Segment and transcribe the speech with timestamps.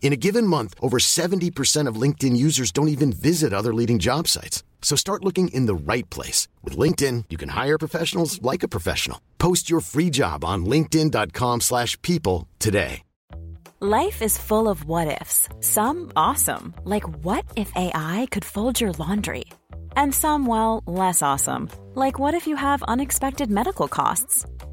[0.00, 4.26] In a given month, over 70% of LinkedIn users don't even visit other leading job
[4.26, 4.62] sites.
[4.80, 6.48] So start looking in the right place.
[6.64, 9.20] With LinkedIn, you can hire professionals like a professional.
[9.38, 13.02] Post your free job on linkedin.com slash people today.
[13.80, 15.48] Life is full of what ifs.
[15.60, 19.44] Some awesome, like what if AI could fold your laundry?
[19.96, 24.44] And some, well, less awesome, like what if you have unexpected medical costs?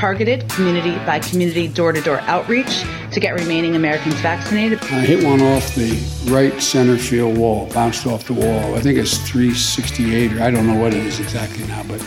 [0.00, 4.80] Targeted community by community door to door outreach to get remaining Americans vaccinated.
[4.84, 5.92] I hit one off the
[6.30, 8.74] right center field wall, bounced off the wall.
[8.74, 12.00] I think it's 368, or I don't know what it is exactly now, but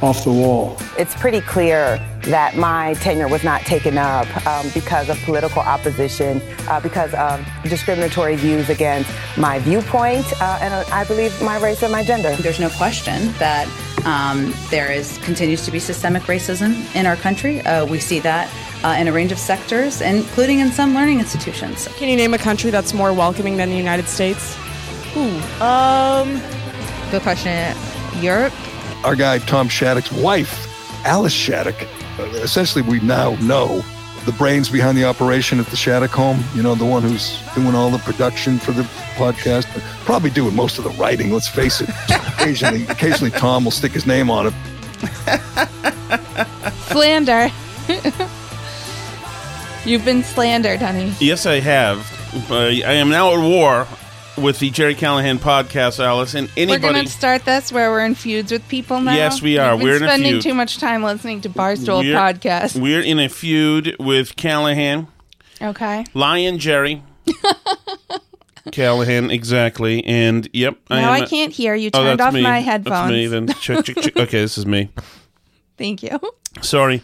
[0.00, 0.78] off the wall.
[0.96, 6.40] It's pretty clear that my tenure was not taken up um, because of political opposition,
[6.68, 11.82] uh, because of discriminatory views against my viewpoint, uh, and uh, I believe my race
[11.82, 12.34] and my gender.
[12.36, 13.68] There's no question that
[14.06, 17.60] um, there is continues to be systemic racism in our country.
[17.62, 18.48] Uh, we see that
[18.84, 21.88] uh, in a range of sectors, including in some learning institutions.
[21.96, 24.56] Can you name a country that's more welcoming than the United States?
[25.16, 26.40] Ooh, um,
[27.10, 27.76] good question.
[28.22, 28.54] Europe.
[29.04, 31.76] Our guy Tom Shattuck's wife, Alice Shattuck.
[32.18, 33.84] Uh, essentially, we now know
[34.26, 36.42] the brains behind the operation at the Shattuck home.
[36.54, 38.82] You know, the one who's doing all the production for the
[39.14, 39.66] podcast,
[40.04, 41.32] probably doing most of the writing.
[41.32, 41.88] Let's face it.
[42.10, 44.54] occasionally, occasionally Tom will stick his name on it.
[46.90, 47.48] Slander.
[49.84, 51.14] You've been slandered, honey.
[51.20, 52.12] Yes, I have.
[52.50, 53.86] Uh, I am now at war
[54.36, 56.82] with the Jerry Callahan podcast, Alice, and anybody.
[56.86, 59.14] We're going to start this where we're in feuds with people now.
[59.14, 59.76] Yes, we are.
[59.76, 62.80] We're in a spending too much time listening to Barstool We're- podcast.
[62.80, 65.08] We're in a feud with Callahan,
[65.60, 66.04] Okay.
[66.14, 67.02] Lion Jerry.
[68.72, 70.04] Callahan, exactly.
[70.04, 71.74] And yep, Now am I a- can't hear.
[71.74, 72.42] You Oh, turned that's off me.
[72.42, 73.22] my That's me.
[73.22, 73.30] headphones.
[73.30, 74.16] Then check, check, check.
[74.16, 74.90] Okay, this is me.
[75.78, 76.18] Thank you.
[76.62, 77.02] Sorry.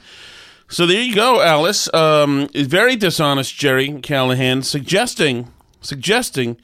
[0.69, 1.93] So there you go, Alice.
[1.95, 6.57] Um, very dishonest, Jerry Callahan, suggesting suggesting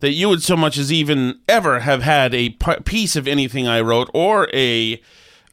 [0.00, 3.66] that you would so much as even ever have had a p- piece of anything
[3.66, 5.00] I wrote or a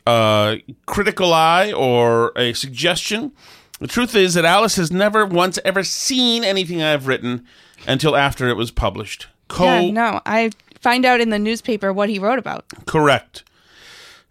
[0.06, 3.32] uh, critical eye or a suggestion.
[3.80, 7.46] The truth is that Alice has never once ever seen anything I've written
[7.88, 9.28] until after it was published.
[9.48, 12.66] Co- yeah, no, I find out in the newspaper what he wrote about.
[12.86, 13.44] Correct.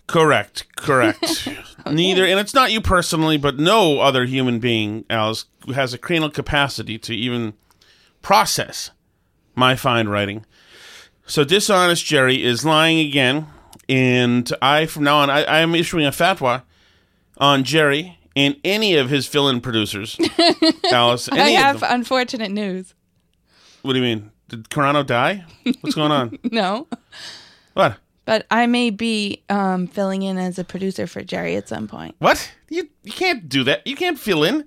[0.06, 0.66] Correct.
[0.76, 1.48] Correct.
[1.90, 5.98] Neither, and it's not you personally, but no other human being, Alice, who has a
[5.98, 7.54] cranial capacity to even
[8.20, 8.90] process
[9.54, 10.44] my fine writing.
[11.26, 13.46] So, dishonest Jerry is lying again,
[13.88, 16.62] and I, from now on, I, I am issuing a fatwa
[17.38, 20.18] on Jerry and any of his fill-in producers.
[20.92, 22.94] Alice, I have unfortunate news.
[23.82, 24.30] What do you mean?
[24.48, 25.44] Did Carano die?
[25.80, 26.38] What's going on?
[26.50, 26.86] No,
[27.74, 27.96] What?
[28.24, 32.14] but I may be um, filling in as a producer for Jerry at some point.
[32.18, 32.52] What?
[32.68, 33.86] You you can't do that.
[33.86, 34.64] You can't fill in.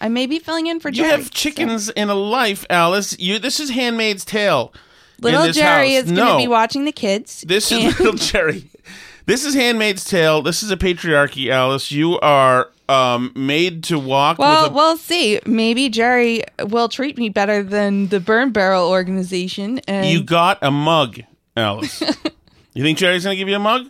[0.00, 1.08] I may be filling in for Jerry.
[1.10, 3.18] You have chickens in a life, Alice.
[3.18, 4.72] You this is Handmaid's Tale.
[5.18, 6.04] in Little Jerry house.
[6.04, 6.24] is no.
[6.24, 7.44] going to be watching the kids.
[7.46, 8.70] This is little Jerry.
[9.26, 10.42] This is Handmaid's Tale.
[10.42, 11.92] This is a patriarchy, Alice.
[11.92, 15.38] You are um, made to walk Well, with a we'll see.
[15.46, 19.78] Maybe Jerry will treat me better than the Burn Barrel organization.
[19.86, 21.20] And You got a mug,
[21.56, 22.00] Alice.
[22.74, 23.88] you think Jerry's going to give you a mug?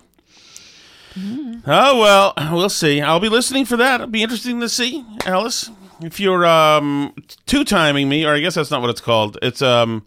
[1.66, 3.00] Oh well, we'll see.
[3.00, 3.96] I'll be listening for that.
[3.96, 5.70] It'll be interesting to see, Alice.
[6.02, 7.14] If you're um
[7.46, 9.38] two timing me, or I guess that's not what it's called.
[9.42, 10.04] It's um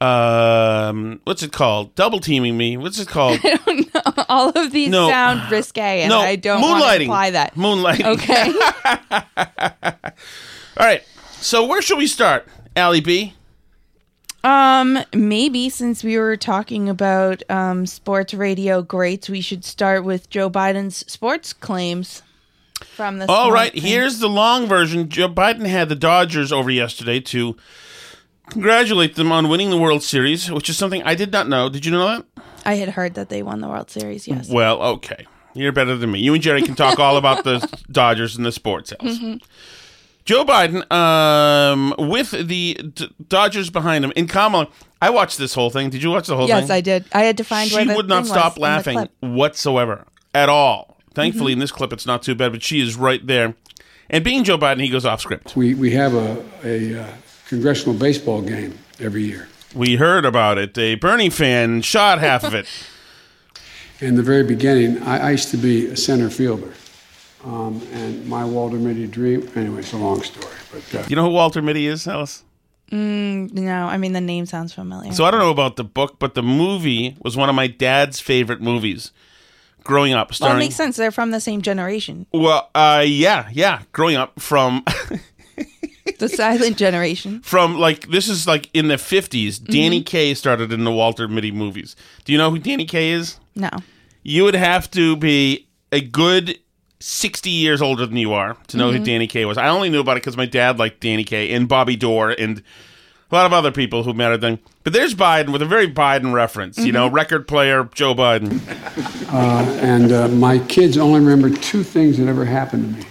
[0.00, 1.94] um, what's it called?
[1.96, 2.76] Double teaming me.
[2.76, 3.40] What's it called?
[4.28, 5.08] All of these No.
[5.10, 7.00] sound risque, and no, I don't want to moonlighting.
[7.02, 7.54] imply that.
[7.56, 8.04] Moonlighting.
[8.04, 8.52] Okay.
[10.76, 11.02] All right.
[11.40, 12.46] So where should we start,
[12.76, 13.34] Allie B?
[14.44, 20.30] Um, maybe since we were talking about um, sports radio greats, we should start with
[20.30, 22.22] Joe Biden's sports claims
[22.94, 23.26] from the.
[23.30, 23.74] All right.
[23.74, 25.08] Here's the long version.
[25.08, 27.56] Joe Biden had the Dodgers over yesterday to
[28.50, 31.68] congratulate them on winning the World Series, which is something I did not know.
[31.68, 32.24] Did you know that?
[32.64, 34.26] I had heard that they won the World Series.
[34.28, 34.48] Yes.
[34.50, 35.26] Well, okay.
[35.54, 36.20] You're better than me.
[36.20, 37.58] You and Jerry can talk all about the
[37.90, 39.18] Dodgers and the sports house.
[39.18, 39.40] Mhm.
[40.24, 44.68] Joe Biden, um, with the D- Dodgers behind him, in Kamala.
[45.00, 45.88] I watched this whole thing.
[45.90, 46.56] Did you watch the whole thing?
[46.56, 47.06] Yes, I did.
[47.12, 50.04] I had to find She would not stop was in the laughing whatsoever
[50.34, 50.87] at all.
[51.18, 51.54] Thankfully, Mhm.
[51.54, 53.54] in this clip, it's not too bad, but she is right there.
[54.08, 55.56] And being Joe Biden, he goes off script.
[55.56, 57.06] We, we have a, a uh,
[57.48, 59.48] congressional baseball game every year.
[59.74, 60.78] We heard about it.
[60.78, 62.66] A Bernie fan shot half of it.
[64.00, 66.72] In the very beginning, I, I used to be a center fielder.
[67.44, 70.54] Um, and my Walter Mitty dream, anyway, it's a long story.
[70.72, 72.44] But uh, You know who Walter Mitty is, Alice?
[72.92, 75.12] Mm, no, I mean the name sounds familiar.
[75.12, 78.20] So I don't know about the book, but the movie was one of my dad's
[78.20, 79.10] favorite movies
[79.84, 80.32] growing up.
[80.40, 80.96] well, it makes sense.
[80.96, 84.84] They're from the same generation, Well, uh, yeah, yeah, growing up from
[86.18, 87.40] the silent generation.
[87.44, 89.28] from like this is like in the 50s.
[89.60, 89.72] Mm-hmm.
[89.72, 91.96] Danny Kaye started in the Walter Mitty movies.
[92.24, 93.38] Do you know who Danny Kaye is?
[93.54, 93.70] No.
[94.22, 96.58] You would have to be a good
[97.00, 99.04] 60 years older than you are to know who Mhm.
[99.04, 99.56] Danny Kaye was.
[99.56, 102.62] I only knew about it because my dad liked Danny Kaye and Bobby Dorr and
[103.30, 104.58] a lot of other people who mattered then.
[104.84, 108.60] But there's Biden with a very Biden reference, you know, record player Joe Biden.
[109.30, 113.06] Uh, and uh, my kids only remember two things that ever happened to me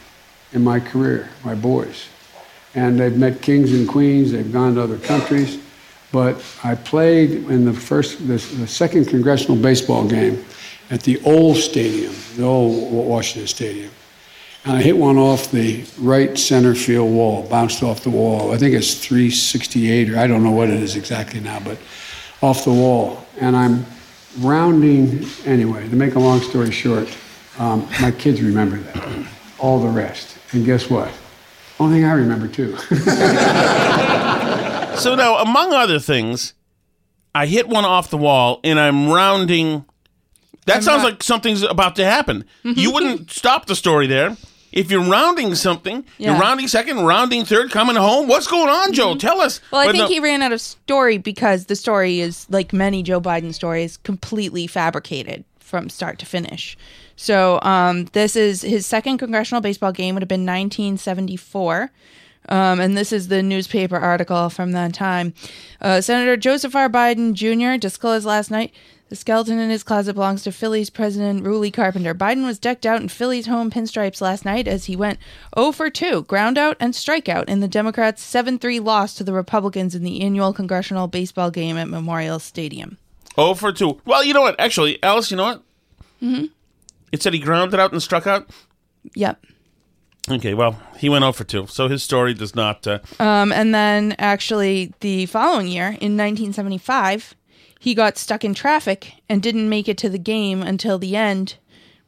[0.53, 2.07] in my career, my boys.
[2.73, 5.59] And they've met kings and queens, they've gone to other countries.
[6.11, 10.43] But I played in the first, the, the second congressional baseball game
[10.89, 13.91] at the old stadium, the old Washington Stadium.
[14.67, 18.53] And I hit one off the right center field wall, bounced off the wall.
[18.53, 21.77] I think it's 368, or I don't know what it is exactly now, but
[22.41, 23.25] off the wall.
[23.39, 23.85] And I'm
[24.39, 27.07] rounding, anyway, to make a long story short,
[27.59, 29.27] um, my kids remember that.
[29.57, 30.37] All the rest.
[30.51, 31.11] And guess what?
[31.79, 32.77] Only thing I remember, too.
[34.97, 36.53] So now, among other things,
[37.35, 39.85] I hit one off the wall and I'm rounding.
[40.65, 42.45] That sounds like something's about to happen.
[42.63, 44.35] You wouldn't stop the story there.
[44.77, 48.27] If you're rounding something, you're rounding second, rounding third, coming home.
[48.27, 49.15] What's going on, Joe?
[49.15, 49.59] Tell us.
[49.71, 52.73] Well, I But think no- he ran out of story because the story is like
[52.73, 56.77] many Joe Biden stories, completely fabricated from start to finish.
[57.15, 60.13] So um, this is his second congressional baseball game.
[60.13, 61.91] Would have been 1974.
[62.49, 65.33] Um, and this is the newspaper article from that time.
[65.81, 66.87] Uh, Senator Joseph R.
[66.87, 67.77] Biden Jr.
[67.79, 68.71] disclosed last night
[69.09, 72.13] the skeleton in his closet belongs to Phillies president Ruly Carpenter.
[72.13, 75.19] Biden was decked out in Phillies home pinstripes last night as he went
[75.57, 79.33] 0 for 2, ground out and strikeout in the Democrats' 7 3 loss to the
[79.33, 82.97] Republicans in the annual congressional baseball game at Memorial Stadium.
[83.37, 84.01] Oh for two.
[84.03, 84.59] Well, you know what?
[84.59, 85.63] Actually, Alice, you know what?
[86.21, 86.45] Mm-hmm.
[87.11, 88.49] It said he grounded out and struck out.
[89.13, 89.45] Yep.
[90.29, 92.85] Okay, well, he went 0 for 2, so his story does not.
[92.85, 97.33] Uh, Um, and then actually, the following year, in 1975,
[97.87, 101.55] he got stuck in traffic and didn't make it to the game until the end.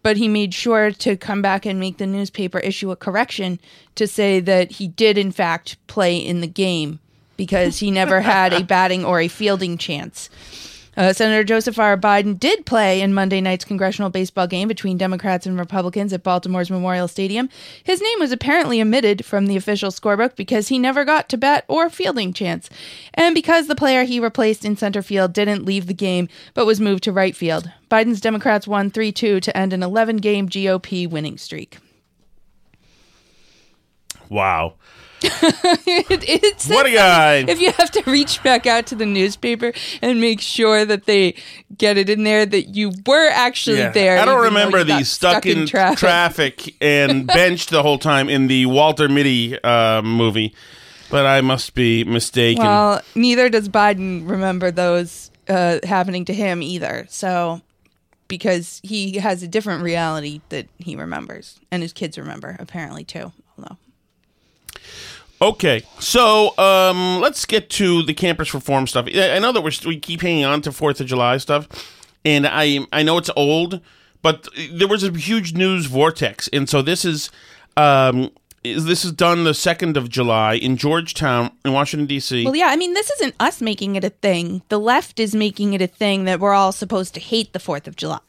[0.03, 3.61] But he made sure to come back and make the newspaper issue a correction
[3.95, 6.99] to say that he did, in fact, play in the game
[7.37, 10.29] because he never had a batting or a fielding chance.
[10.97, 11.97] Uh, Senator Joseph R.
[11.97, 16.71] Biden did play in Monday night's congressional baseball game between Democrats and Republicans at Baltimore's
[16.71, 17.49] Memorial Stadium.
[17.83, 21.63] His name was apparently omitted from the official scorebook because he never got to bat
[21.67, 22.69] or fielding chance,
[23.13, 26.81] and because the player he replaced in center field didn't leave the game but was
[26.81, 27.71] moved to right field.
[27.89, 31.77] Biden's Democrats won 3 2 to end an 11 game GOP winning streak.
[34.29, 34.75] wow.
[35.23, 37.35] it, What a guy.
[37.47, 41.35] If you have to reach back out to the newspaper and make sure that they
[41.77, 43.89] get it in there that you were actually Yeah.
[43.91, 44.19] there.
[44.19, 45.99] I don't remember the stuck, in, traffic.
[45.99, 46.75] traffic.
[46.81, 50.53] and benched the whole time in the Walter Mitty uh, movie,
[51.09, 52.63] but I must be mistaken.
[52.63, 57.05] Well, neither does Biden remember those uh, happening to him either.
[57.09, 57.61] So,
[58.27, 63.31] because he has a different reality that he remembers, and his kids remember apparently too.
[65.41, 69.07] Okay, so um, let's get to the campus reform stuff.
[69.07, 71.67] I know that we're, we keep hanging on to Fourth of July stuff,
[72.25, 73.79] and I I know it's old,
[74.21, 77.31] but there was a huge news vortex, and so this is
[77.77, 78.31] um,
[78.65, 82.43] is this is done the second of July in Georgetown in Washington D.C.
[82.43, 84.61] Well, yeah, I mean, this isn't us making it a thing.
[84.69, 87.87] The left is making it a thing that we're all supposed to hate the 4th
[87.87, 88.19] of July.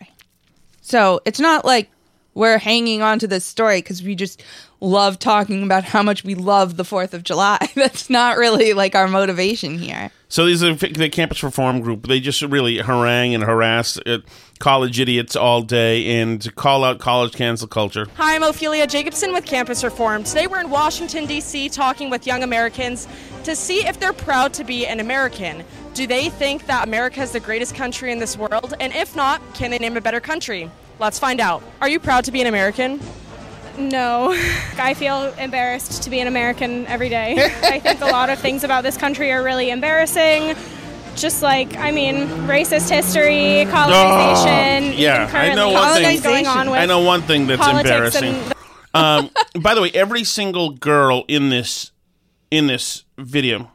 [0.81, 1.91] So it's not like
[2.35, 4.43] we're hanging on to this story because we just
[4.81, 7.59] love talking about how much we love the 4th of July.
[7.75, 10.11] That's not really like our motivation here.
[10.29, 12.07] So these are the campus reform group.
[12.07, 14.19] They just really harangue and harass uh,
[14.61, 18.07] college idiots all day and call out college cancel culture.
[18.15, 20.23] Hi, I'm Ophelia Jacobson with Campus Reform.
[20.23, 23.09] Today we're in Washington, D.C., talking with young Americans
[23.43, 25.65] to see if they're proud to be an American.
[25.95, 28.75] Do they think that America is the greatest country in this world?
[28.79, 30.71] And if not, can they name a better country?
[31.01, 31.63] Let's find out.
[31.81, 33.01] Are you proud to be an American?
[33.79, 34.33] No.
[34.79, 37.37] I feel embarrassed to be an American every day.
[37.63, 40.55] I think a lot of things about this country are really embarrassing.
[41.17, 42.17] Just like, I mean,
[42.47, 44.93] racist history, colonization.
[44.95, 46.21] Oh, yeah, I know currently one thing.
[46.23, 48.35] going on with I know one thing that's embarrassing.
[48.35, 48.55] and-
[48.93, 49.31] um,
[49.63, 51.93] by the way, every single girl in this
[52.51, 53.71] in this video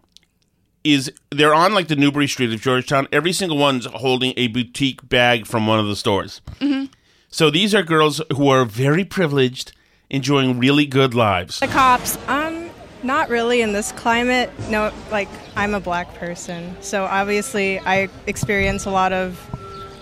[0.84, 3.08] is they're on like the Newbury Street of Georgetown.
[3.12, 6.42] Every single one's holding a boutique bag from one of the stores.
[6.60, 6.90] Mhm.
[7.30, 9.72] So these are girls who are very privileged,
[10.10, 11.60] enjoying really good lives.
[11.60, 12.18] the cops.
[12.28, 12.70] Um,
[13.04, 14.50] not really in this climate.
[14.70, 19.40] No, like I'm a black person, so obviously I experience a lot of,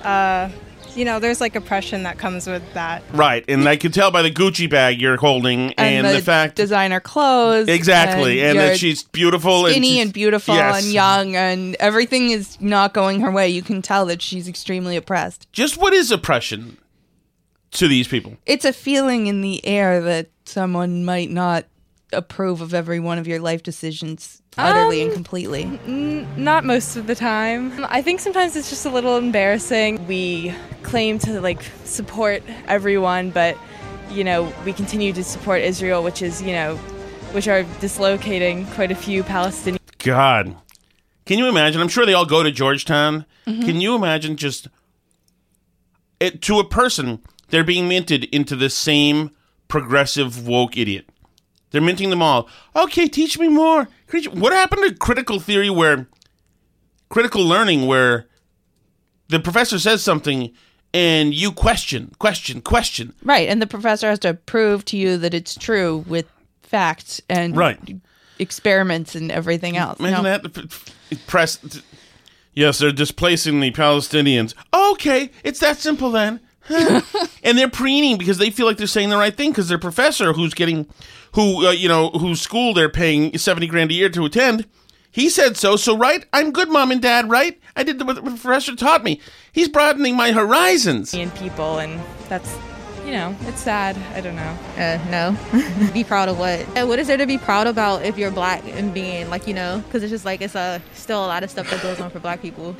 [0.05, 0.49] uh,
[0.95, 3.03] you know, there's like oppression that comes with that.
[3.11, 6.99] Right, and I can tell by the Gucci bag you're holding, and, the, fact designer
[7.01, 7.67] clothes.
[7.67, 10.83] exactly, and, you're that she's beautiful, skinny she's- and, beautiful Yes.
[10.85, 13.49] and young, and everything is not going her way.
[13.49, 15.47] You can tell that she's extremely oppressed.
[15.51, 16.77] Just what is oppression
[17.73, 18.37] to these people?
[18.45, 21.65] It's a feeling in the air that someone might not
[22.11, 25.63] approve of every one of your life decisions utterly and completely.
[25.87, 27.73] N- not most of the time.
[27.89, 30.05] I think sometimes it's just a little embarrassing.
[30.07, 30.53] We
[30.83, 33.57] claim to like support everyone, but
[34.11, 36.75] you know, we continue to support Israel, which is, you know,
[37.31, 39.79] which are dislocating quite a few Palestinians.
[39.97, 40.55] God,
[41.25, 41.81] can you imagine?
[41.81, 43.25] I'm sure they all go to Georgetown.
[43.47, 43.65] Mhm.
[43.65, 44.67] Can you imagine just
[46.19, 47.19] it to a person?
[47.53, 49.29] They're being minted into the same
[49.67, 51.07] progressive woke idiot.
[51.69, 52.49] They're minting them all.
[52.75, 53.87] Okay, teach me more.
[54.31, 56.07] What happened to critical theory where
[57.09, 58.25] critical learning where
[59.27, 60.51] the professor says something
[60.95, 63.13] and you question, question, question.
[63.23, 66.25] Right, and the professor has to prove to you that it's true with
[66.63, 67.77] facts and Right.
[68.39, 69.99] experiments and everything else.
[69.99, 70.37] Imagine No.
[70.39, 71.27] that.
[71.27, 71.59] Press.
[72.55, 74.55] Yes, they're displacing the Palestinians.
[74.73, 76.39] Okay, it's that simple then.
[77.43, 80.33] and they're preening because they feel like they're saying the right thing because their professor,
[80.33, 80.87] who's getting,
[81.33, 84.65] who uh, you know, whose school they're paying seventy grand a year to attend,
[85.11, 85.75] he said so.
[85.75, 87.29] So right, I'm good, mom and dad.
[87.29, 89.19] Right, I did what the professor taught me.
[89.51, 91.13] He's broadening my horizons.
[91.13, 92.57] And people, and that's,
[93.05, 93.97] you know, it's sad.
[94.15, 94.57] I don't know.
[94.77, 95.89] Uh, no.
[95.93, 96.61] be proud of what?
[96.77, 99.53] Uh, What is there to be proud about if you're black and being like, you
[99.53, 102.09] know, because it's just like it's a still a lot of stuff that goes on
[102.09, 102.75] for black people.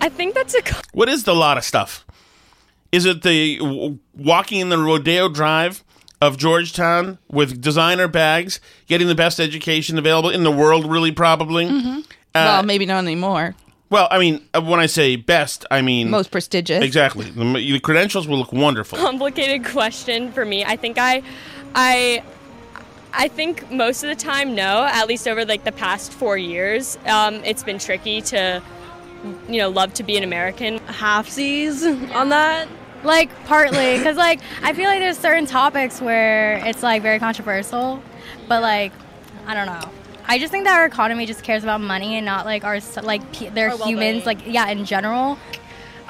[0.00, 0.62] I think that's a.
[0.92, 2.06] What is the lot of stuff?
[2.92, 5.84] Is it the walking in the Rodeo Drive
[6.20, 10.90] of Georgetown with designer bags, getting the best education available in the world?
[10.90, 11.66] Really, probably.
[11.66, 11.98] Mhm.
[12.00, 12.02] Uh,
[12.34, 13.54] well, maybe not anymore.
[13.90, 16.82] Well, I mean, uh, when I say best, I mean Most prestigious.
[16.84, 17.30] Exactly.
[17.30, 18.98] The, the credentials will look wonderful.
[18.98, 20.64] complicated question for me.
[20.64, 21.22] I think I,
[21.74, 22.22] I,
[23.14, 24.84] I think most of the time, no.
[24.84, 28.62] At least over like the past four years, um, it's been tricky to,
[29.48, 30.80] you know, love to be an American.
[30.80, 31.82] halfsies
[32.14, 32.68] on that.
[33.04, 38.02] Like partly, because like I feel like there's certain topics where it's like very controversial,
[38.48, 38.92] but like
[39.46, 39.90] I don't know.
[40.26, 43.32] I just think that our economy just cares about money and not like our like
[43.32, 43.98] pe- they're Our well-being.
[43.98, 44.26] humans.
[44.26, 45.38] Like yeah, in general.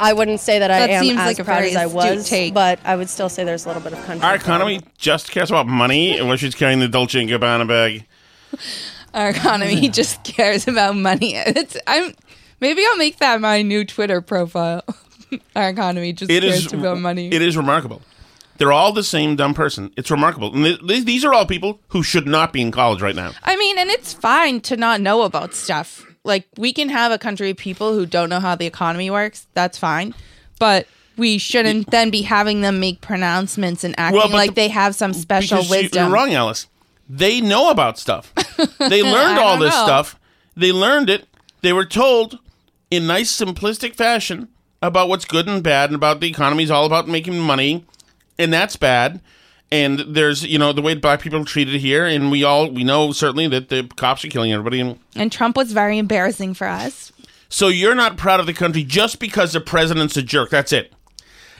[0.01, 2.55] I wouldn't say that, I am as like proud as I was, take.
[2.55, 4.25] but I would still say there's a little bit of country.
[4.25, 8.07] Our economy just cares about money, and when she's carrying the Dolce and Gabbana bag.
[9.15, 11.35] Our economy just cares about money.
[11.35, 12.15] It's I'm
[12.61, 14.85] maybe I'll make that my new Twitter profile.
[15.57, 17.29] Our economy just It cares is about money.
[17.33, 18.03] It is remarkable.
[18.59, 19.93] They're all the same dumb person.
[19.97, 20.53] It's remarkable.
[20.53, 23.33] And th- th- these are all people who should not be in college right now.
[23.45, 26.05] I mean, and it's fine to not know about stuff.
[26.25, 29.47] Like we can have a country of people who don't know how the economy works.
[29.55, 30.13] That's fine.
[30.59, 34.69] But we shouldn't then be having them make pronouncements and acting Well, like the- they
[34.69, 36.07] have some special wisdom.
[36.07, 36.67] You're wrong, Alice.
[37.09, 38.33] They know about stuff.
[38.79, 39.85] They learned all this know.
[39.85, 40.19] stuff.
[40.57, 41.29] They learned it.
[41.63, 42.39] They were told
[42.91, 44.49] in nice, simplistic fashion
[44.83, 47.85] about what's good and bad, and about the economy is all about making money,
[48.39, 49.21] and that's bad.
[49.71, 52.85] And there's, you know, the way black people are treated here, and we all we
[52.85, 54.81] know certainly that the cops are killing everybody.
[54.81, 57.13] And And Trump was very embarrassing for us.
[57.51, 60.51] so you're not proud of the country just because the president's a jerk.
[60.51, 60.93] That's it.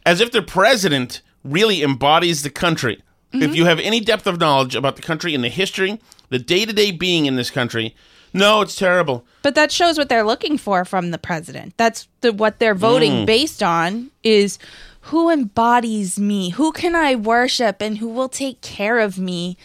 [0.07, 3.03] As if the president really embodies the country.
[3.33, 3.55] if mm-hmm.
[3.55, 6.73] you have any depth of knowledge about the country and the history, the day to
[6.73, 7.95] day being in this country,
[8.33, 9.25] no, it's terrible.
[9.43, 11.75] But that shows what they're looking for from the president.
[11.77, 13.27] That's the what they're voting Mm.
[13.27, 14.59] based on is
[15.03, 19.57] who embodies me, who can I worship, and who will take care of me.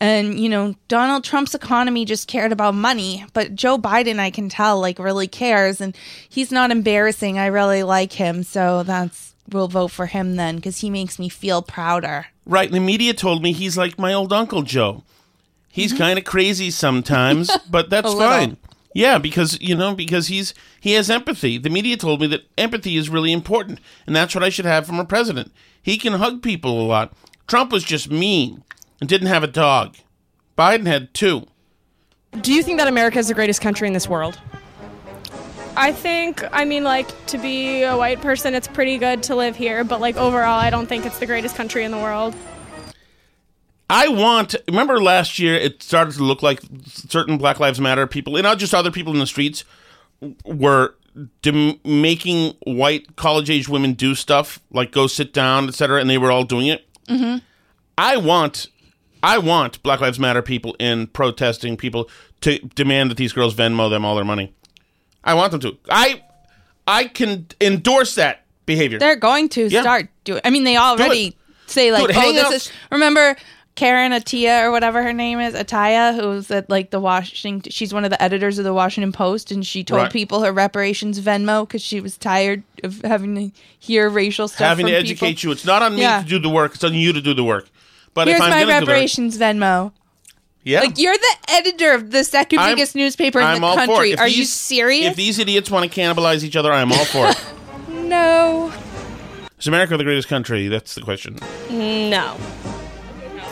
[0.00, 4.48] And you know, Donald Trump's economy just cared about money, but Joe Biden, I can
[4.48, 5.96] tell, like really cares, and
[6.28, 7.38] he's not embarrassing.
[7.38, 11.28] I really like him, so that's we'll vote for him then because he makes me
[11.28, 12.26] feel prouder.
[12.44, 12.70] Right.
[12.70, 15.02] The media told me he's like my old uncle Joe.
[15.76, 18.08] He's kind of crazy sometimes, but that's.
[18.08, 18.30] Little.
[18.30, 18.56] fine.
[18.94, 21.58] Yeah, because you know, because he's he has empathy.
[21.58, 24.86] The media told me that empathy is really important, and that's what I should have
[24.86, 25.52] from a president.
[25.82, 27.12] He can hug people a lot.
[27.46, 28.64] Trump was just mean
[29.02, 29.96] and didn't have a dog.
[30.56, 31.46] Biden had two.
[32.40, 34.40] Do you think that America is the greatest country in this world?
[35.76, 39.56] I think, I mean, like, to be a white person, it's pretty good to live
[39.56, 42.34] here, but, like, overall, I don't think it's the greatest country in the world.
[43.88, 44.54] I want.
[44.66, 48.58] Remember last year, it started to look like certain Black Lives Matter people, and not
[48.58, 49.64] just other people in the streets,
[50.44, 50.94] were
[51.42, 56.18] dem- making white college age women do stuff like go sit down, etc., and they
[56.18, 56.84] were all doing it.
[57.06, 57.38] Mm-hmm.
[57.96, 58.66] I want,
[59.22, 63.88] I want Black Lives Matter people in protesting people to demand that these girls Venmo
[63.88, 64.52] them all their money.
[65.24, 65.78] I want them to.
[65.88, 66.22] I,
[66.86, 68.98] I can endorse that behavior.
[68.98, 69.82] They're going to Yeah.
[69.82, 70.40] start doing.
[70.44, 73.36] I mean, they already say like, "Oh, this is." Remember
[73.76, 77.70] Karen Attiah or whatever her name is, Ataya, who's at like the Washington.
[77.70, 80.12] She's one of the editors of the Washington Post, and she told Right.
[80.12, 84.66] people her reparations Venmo because she was tired of having to hear racial stuff.
[84.66, 85.10] Having from to people.
[85.28, 85.50] educate you.
[85.52, 86.22] It's not on me Yeah.
[86.22, 86.74] to do the work.
[86.74, 87.68] It's on you to do the work.
[88.14, 89.92] But Here's if I'm my gonna the work, reparations Venmo.
[90.64, 93.74] yeah, Like you're the editor of the 2nd I'm- biggest newspaper in I'm the all
[93.76, 93.86] for it.
[93.88, 94.10] country.
[94.12, 95.06] If Are you serious?
[95.10, 97.38] If these idiots want to cannibalize each other, I'm all for it.
[97.90, 98.72] no.
[99.60, 100.68] Is America the greatest country?
[100.68, 101.38] That's the question.
[101.70, 102.36] No.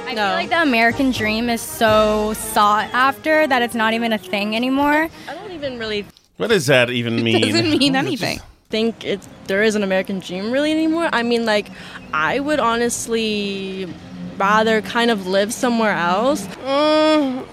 [0.07, 4.19] I feel like the American dream is so sought after that it's not even a
[4.19, 5.09] thing anymore.
[5.29, 6.07] I don't even really
[6.37, 7.43] What does that even mean?
[7.97, 8.41] anything.
[8.69, 11.09] think it's there is an American dream really anymore.
[11.13, 11.69] I mean, like,
[12.13, 13.89] I would honestly
[14.37, 16.47] rather kind of live somewhere else.
[16.47, 17.47] Mm,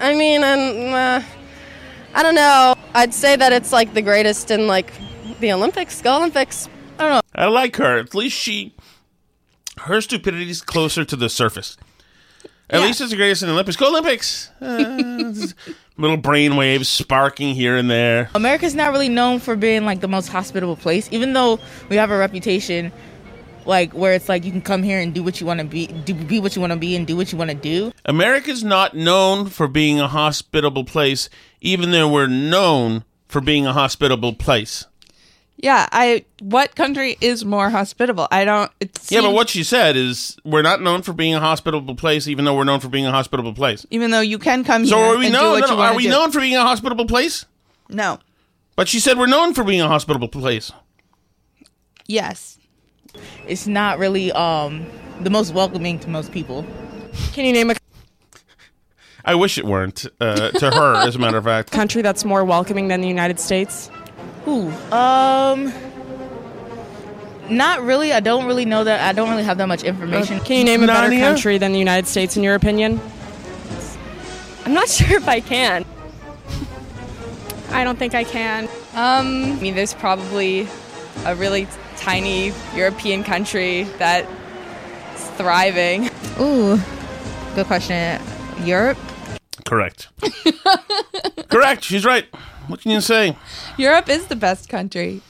[0.00, 1.26] I mean, and uh,
[2.14, 2.74] I don't know.
[2.94, 4.92] I'd say that it's like the greatest in like
[5.40, 6.68] the Olympics, go Olympics.
[6.98, 7.20] I don't know.
[7.34, 7.98] I like her.
[7.98, 8.74] At least she,
[9.80, 11.76] her stupidity is closer to the surface.
[12.68, 13.76] At least it's the greatest in the Olympics.
[13.76, 14.50] Go Olympics!
[14.60, 15.46] Uh,
[15.96, 18.28] little brain waves sparking here and there.
[18.34, 22.10] America's not really known for being like the most hospitable place, even though we have
[22.10, 22.92] a reputation
[23.66, 25.86] like where it's like you can come here and do what you want to be,
[25.86, 27.92] do be what you want to be, and do what you want to do.
[28.04, 31.28] America's not known for being a hospitable place,
[31.60, 34.86] even though we're known for being a hospitable place.
[35.58, 36.24] Yeah, I.
[36.40, 38.28] What country is more hospitable?
[38.30, 38.70] I don't.
[38.78, 42.28] It Yeah, but what she said is we're not known for being a hospitable place,
[42.28, 43.86] even though we're known for being a hospitable place.
[43.90, 45.50] even though you can come So here are we and do known?
[45.52, 46.08] what no, you no, wanna are we do.
[46.10, 47.46] known for being a hospitable place?
[47.88, 48.18] No.
[48.76, 50.72] But she said we're known for being a hospitable place.
[52.06, 52.58] Yes.
[53.46, 54.86] It's not really um
[55.20, 56.66] the most welcoming to most people.
[57.32, 57.74] Can you name a
[59.24, 61.72] I wish it weren't uh, to her, as a matter of fact.
[61.72, 63.90] country that's more welcoming than the United States?
[64.48, 65.72] Ooh, um,
[67.48, 68.12] not really.
[68.12, 69.00] I don't really know that.
[69.00, 70.40] I don't really have that much information.
[70.40, 71.20] Can you name a better Narnia?
[71.20, 73.00] country than the United States in your opinion?
[74.64, 75.84] I'm not sure if I can.
[77.70, 78.64] I don't think I can.
[78.94, 80.68] Um, I mean, there's probably
[81.24, 84.28] a really tiny European country that's
[85.36, 86.08] thriving.
[86.40, 86.78] Ooh,
[87.54, 88.20] good question.
[88.64, 88.98] Europe?
[89.64, 90.08] Correct.
[91.48, 91.82] Correct.
[91.84, 92.26] She's right.
[92.68, 93.36] What can you say?
[93.76, 95.22] Europe is the best country.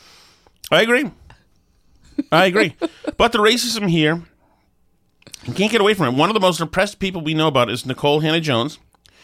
[0.70, 1.10] I agree.
[2.32, 2.74] I agree.
[3.16, 4.22] but the racism here,
[5.44, 6.18] you can't get away from it.
[6.18, 8.78] One of the most oppressed people we know about is Nikole Hannah-Jones,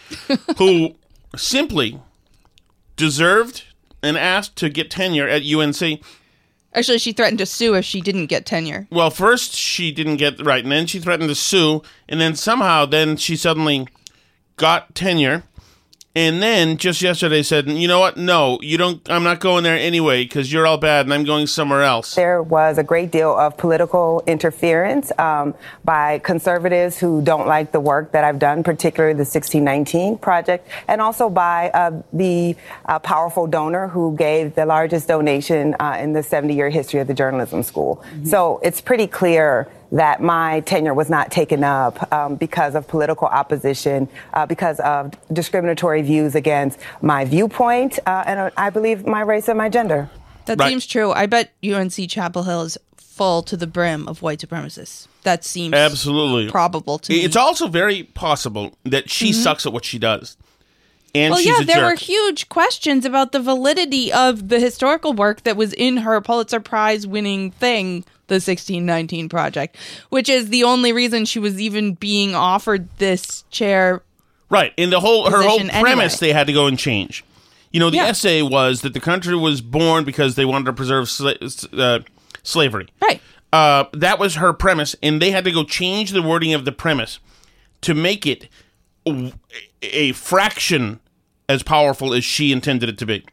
[0.59, 0.95] who
[1.37, 2.01] simply
[2.97, 3.65] deserved
[4.03, 6.01] and asked to get tenure at UNC.
[6.75, 8.87] Actually, she threatened to sue if she didn't get tenure.
[8.91, 12.87] Well, first she didn't get right, and then she threatened to sue, and then somehow
[12.87, 13.87] then she suddenly
[14.57, 15.45] got tenure,
[16.15, 18.17] and then just yesterday said, "You know what?
[18.17, 19.01] No, you don't.
[19.11, 22.43] I'm not going there anyway because you're all bad, and I'm going somewhere else." There
[22.43, 28.13] was a great deal of political interference um, by conservatives who don't like the work
[28.13, 33.89] that I've done, particularly the 1619 project, and also by uh, the uh, powerful donor
[33.89, 38.05] who gave the largest donation uh, in the 70 year history of the journalism school.
[38.25, 43.29] So it's pretty clear that my tenure was not taken up um, because of political
[43.29, 49.21] opposition, uh, because of discriminatory views against my viewpoint, uh, and uh, I believe my
[49.21, 50.09] race and my gender.
[50.47, 50.71] That Right.
[50.71, 51.13] seems true.
[51.13, 55.07] I bet UNC Chapel Hill is full to the brim of white supremacists.
[55.23, 57.21] That seems Absolutely probable to me.
[57.23, 59.35] It's also very possible that she Mhm.
[59.35, 60.37] sucks at what she does,
[61.15, 61.91] and well, she's yeah, a there jerk.
[61.91, 66.59] were huge questions about the validity of the historical work that was in her Pulitzer
[66.61, 69.77] Prize winning thing, the 1619 Project,
[70.11, 74.03] which is the only reason she was even being offered this chair.
[74.51, 76.17] Right, In the whole her whole premise anyway.
[76.21, 77.25] they had to go and change.
[77.71, 81.07] You know, the essay was that the country was born because they wanted to preserve
[81.07, 82.01] sla- uh,
[82.43, 82.89] slavery.
[83.01, 83.23] Right.
[83.51, 86.73] Uh, that was her premise, and they had to go change the wording of the
[86.73, 87.19] premise
[87.83, 88.49] to make it
[89.83, 91.01] a fraction
[91.49, 93.25] as powerful as she intended it to be.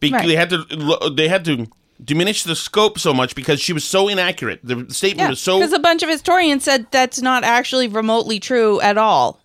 [0.00, 0.26] Be- Right.
[0.26, 1.66] They had to they had to
[2.04, 4.60] diminish the scope so much because she was so inaccurate.
[4.62, 8.38] The statement Yeah, was so because a bunch of historians said that's not actually remotely
[8.40, 9.40] true at all.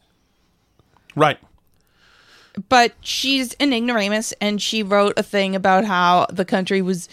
[1.15, 1.37] right.
[2.69, 7.07] but she's an ignoramus and she wrote a thing about how the country was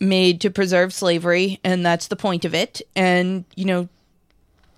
[0.00, 3.86] made to preserve slavery and that's the point of it and you know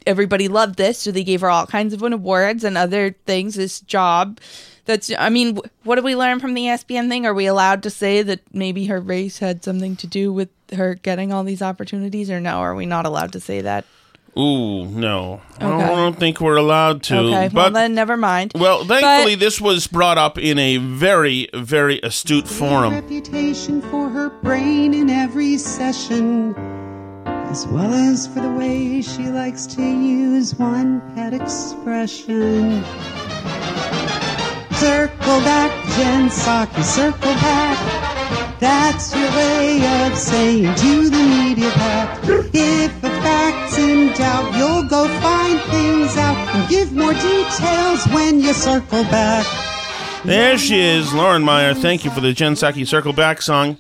[0.07, 3.81] everybody loved this so they gave her all kinds of awards and other things this
[3.81, 4.39] job
[4.85, 7.91] that's i mean what did we learn from the espn thing are we allowed to
[7.91, 12.31] say that maybe her race had something to do with her getting all these opportunities
[12.31, 13.85] or no are we not allowed to say that
[14.35, 15.43] Ooh, no.
[15.57, 15.67] Okay.
[15.67, 15.95] I Okay.
[15.95, 17.19] don't think we're allowed to.
[17.19, 21.51] okay but well then never mind Well, thankfully, this was brought up in a very,
[21.53, 22.95] very astute forum.
[22.95, 26.55] reputation for her brain in every session,
[27.53, 32.83] as well as for the way she likes to use one pet expression.
[34.73, 38.59] Circle back, Jen Psaki, circle back.
[38.59, 42.25] That's your way of saying to the media pack.
[42.55, 48.41] If a fact's in doubt, you'll go find things out and give more details when
[48.41, 49.45] you circle back.
[50.25, 51.75] There she is, Lauren Meyer.
[51.75, 53.77] Thank you for the Jen Psaki Circle Back song.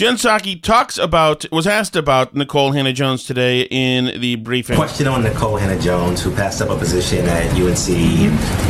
[0.00, 4.76] Jen Psaki talks about, was asked about Nikole Hannah-Jones today in the briefing.
[4.76, 7.86] Question on Nikole Hannah-Jones, who passed up a position at UNC,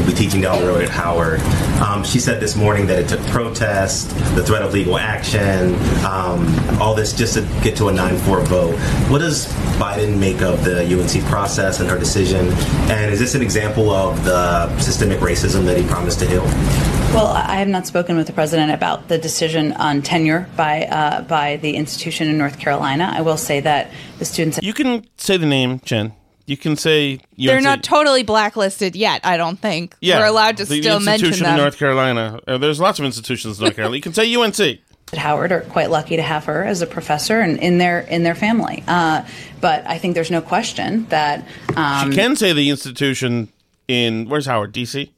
[0.01, 1.39] will be teaching down the road at Howard.
[1.81, 6.53] Um, she said this morning that it took protest, the threat of legal action, um,
[6.81, 8.75] all this just to get to a 9 4 vote.
[9.09, 9.47] What does
[9.79, 12.49] Biden make of the UNC process and her decision?
[12.91, 17.00] And is this an example of the systemic racism that he promised to heal?
[17.13, 21.23] Well, I have not spoken with the president about the decision on tenure by uh,
[21.23, 23.13] by the institution in North Carolina.
[23.13, 24.61] I will say that the students.
[24.63, 26.13] You can say the name, Jen.
[26.47, 27.23] You can say UNC.
[27.37, 31.29] they're not totally blacklisted yet i don't think Yeah, we're allowed to the still mention
[31.29, 32.41] institution them in North Carolina.
[32.47, 33.97] Uh, there's lots of institutions in North Carolina.
[33.97, 34.81] You can say UNC.
[35.15, 38.35] Howard are quite lucky to have her as a professor and in their in their
[38.35, 38.85] family.
[38.87, 39.25] Uh,
[39.61, 41.47] but I think there's no question that
[41.77, 43.49] um, she can say the institution
[43.89, 45.13] in where's Howard, D.C.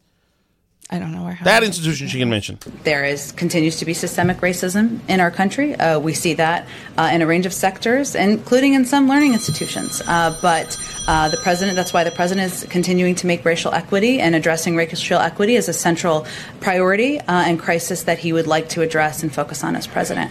[0.92, 1.38] I don't know where.
[1.42, 2.58] That institution she can mention.
[2.84, 5.74] there is continues to be systemic racism in our country.
[5.74, 10.02] Uh, we see that uh, in a range of sectors, including in some learning institutions.
[10.06, 10.78] Uh, but
[11.08, 14.76] uh, the president, that's why the president is continuing to make racial equity and addressing
[14.76, 16.26] racial equity as a central
[16.60, 20.30] priority uh, and crisis that he would like to address and focus on as president.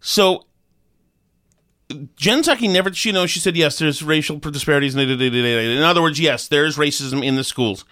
[0.00, 0.46] So
[2.16, 4.94] Jen Psaki never, she knows, she said, yes, there's racial disparities.
[4.94, 7.84] In other words, yes, there's racism in the schools.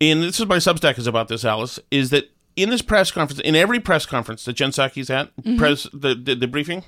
[0.00, 3.40] And this is my Substack is about this, Alice, is that in this press conference,
[3.40, 5.58] in every press conference that Jen Psaki's at, Mhm.
[5.58, 6.84] press the, the, the briefing,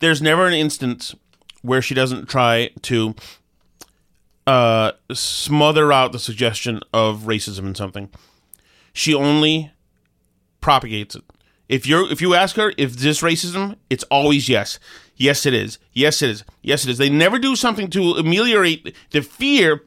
[0.00, 1.14] there's never an instance
[1.62, 3.14] where she doesn't try to
[4.46, 8.08] uh, smother out the suggestion of racism in something.
[8.92, 9.72] She only
[10.60, 11.24] propagates it.
[11.68, 14.78] If you're if you ask her if this racism, it's always yes.
[15.16, 15.78] Yes it is.
[15.92, 16.44] Yes it is.
[16.62, 16.98] Yes it is.
[16.98, 19.82] They never do something to ameliorate the fear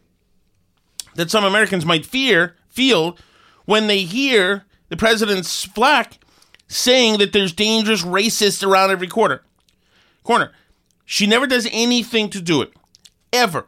[1.15, 3.17] that some Americans might fear feel
[3.65, 6.19] when they hear the president's flack
[6.67, 9.43] saying that there's dangerous racists around every quarter
[10.29, 10.51] corner.
[11.05, 12.71] She never does anything to do it.
[13.33, 13.65] Ever.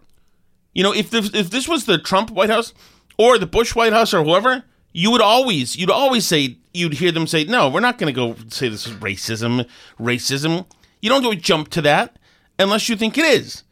[0.74, 2.72] You know, if this, if this was the Trump White House
[3.18, 7.12] or the Bush White House or whoever, you would always you'd always say you'd hear
[7.12, 9.68] them say, "No, we're not going to go say this is racism,
[10.00, 10.66] racism."
[11.02, 12.18] You don't go jump to that
[12.60, 13.64] unless you think it is.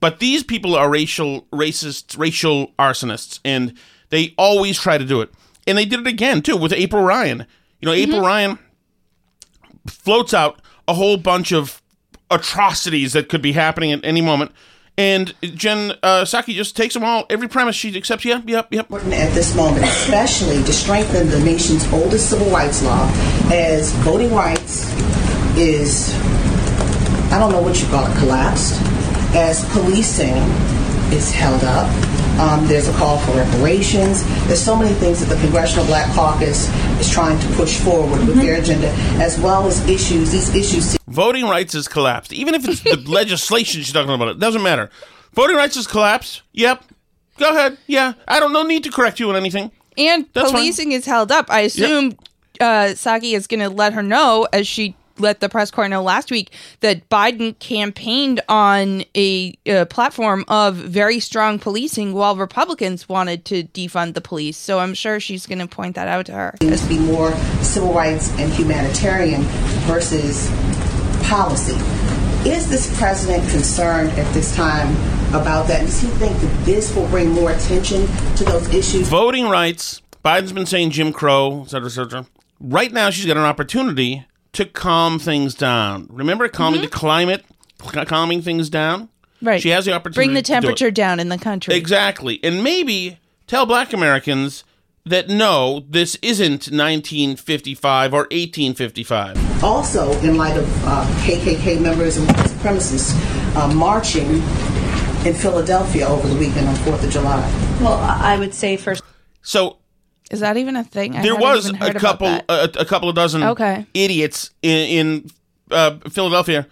[0.00, 3.74] But these people are racial racists, racial arsonists, and
[4.10, 5.30] they always try to do it.
[5.66, 7.46] And they did it again too with April Ryan.
[7.80, 8.58] You know, April Ryan
[9.86, 11.82] floats out a whole bunch of
[12.30, 14.52] atrocities that could be happening at any moment.
[14.98, 18.24] And Jen uh, Psaki just takes them all, every premise she accepts.
[18.24, 18.90] Yep, yep, yep.
[18.90, 23.06] at this moment, especially to strengthen the nation's oldest civil rights law,
[23.52, 24.90] as voting rights
[25.58, 26.14] is,
[27.30, 28.80] I don't know what you call it, collapsed,
[29.34, 30.34] as policing
[31.12, 31.88] is held up.
[32.38, 34.24] Um, there's a call for reparations.
[34.46, 36.68] There's so many things that the Congressional Black Caucus
[37.00, 38.88] is trying to push forward with their agenda,
[39.22, 40.32] as well as issues.
[40.32, 42.32] These issues voting rights has collapsed.
[42.34, 44.90] Even if it's the legislation she's talking about, it doesn't matter.
[45.32, 46.42] Voting rights has collapsed.
[46.52, 46.84] Yep.
[47.38, 47.78] Go ahead.
[47.86, 48.14] Yeah.
[48.28, 49.70] I don't no need to correct you on anything.
[49.96, 50.60] And That's fine.
[50.60, 51.50] policing is held up.
[51.50, 52.18] I assume
[52.60, 56.02] uh, Psaki is going to let her know, as she let the press corps know
[56.02, 63.08] last week, that Biden campaigned on a uh, platform of very strong policing while Republicans
[63.08, 64.56] wanted to defund the police.
[64.56, 66.54] So I'm sure she's going to point that out to her.
[66.60, 69.42] It to be more civil rights and humanitarian
[69.86, 70.48] versus
[71.24, 71.76] policy.
[72.48, 74.94] Is this president concerned at this time
[75.34, 75.80] about that?
[75.80, 79.08] Does he think that this will bring more attention to those issues?
[79.08, 80.02] Voting rights.
[80.24, 82.26] Biden's been saying Jim Crow, et cetera, et cetera.
[82.60, 84.24] Right now, she's got an opportunity
[84.56, 86.08] to calm things down.
[86.10, 87.44] Remember calming the climate,
[87.78, 89.08] calming things down?
[89.42, 89.60] Right.
[89.60, 90.60] She has the opportunity Bring the to do it.
[90.60, 91.74] temperature down in the country.
[91.74, 92.40] Exactly.
[92.42, 94.64] And maybe tell black Americans
[95.04, 99.62] that no, this isn't 1955 or 1855.
[99.62, 103.14] Also, in light of uh, KKK members and white supremacists
[103.56, 104.26] uh, marching
[105.26, 107.40] in Philadelphia over the weekend on 4th of July.
[107.80, 109.02] Well, I would say first.
[109.42, 109.78] So
[110.30, 111.16] Is that even a thing?
[111.16, 113.86] I there was a couple a, a couple of dozen Okay.
[113.94, 115.30] idiots in, in
[115.70, 116.66] uh, Philadelphia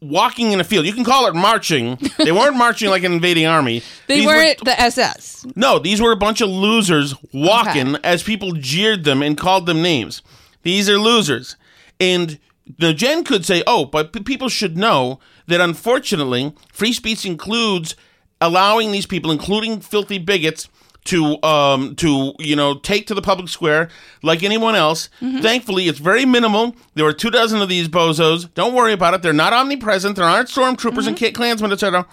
[0.00, 0.86] walking in a field.
[0.86, 1.98] You can call it marching.
[2.18, 3.82] They weren't marching like an invading army.
[4.06, 5.46] They These were- weren't the SS.
[5.56, 9.82] No, these were a bunch of losers walking as people jeered them and called them
[9.82, 10.22] names.
[10.62, 11.56] These are losers.
[12.00, 12.38] And
[12.78, 17.94] the Jen could say, oh, but p- people should know that unfortunately, free speech includes
[18.40, 20.68] allowing these people, including filthy bigots,
[21.04, 23.88] to um to you know take to the public square
[24.22, 25.08] like anyone else.
[25.20, 26.74] Thankfully, it's very minimal.
[26.94, 28.52] There were two dozen of these bozos.
[28.54, 29.22] Don't worry about it.
[29.22, 30.16] They're not omnipresent.
[30.16, 32.06] There aren't stormtroopers and Kit Klansmen, etc.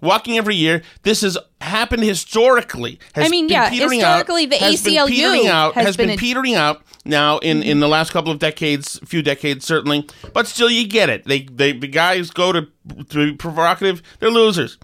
[0.00, 0.82] Walking every year.
[1.02, 3.00] This has happened historically.
[3.14, 5.86] Has I mean, been yeah, petering historically, out, the has been ACLU petering out, has
[5.86, 6.20] has been been, a- Mm-hmm.
[6.26, 10.06] petering out now in, in the last couple of decades, few decades certainly.
[10.32, 11.24] But still, you get it.
[11.24, 12.68] They they the guys go to
[13.10, 14.00] to be provocative.
[14.20, 14.78] They're losers.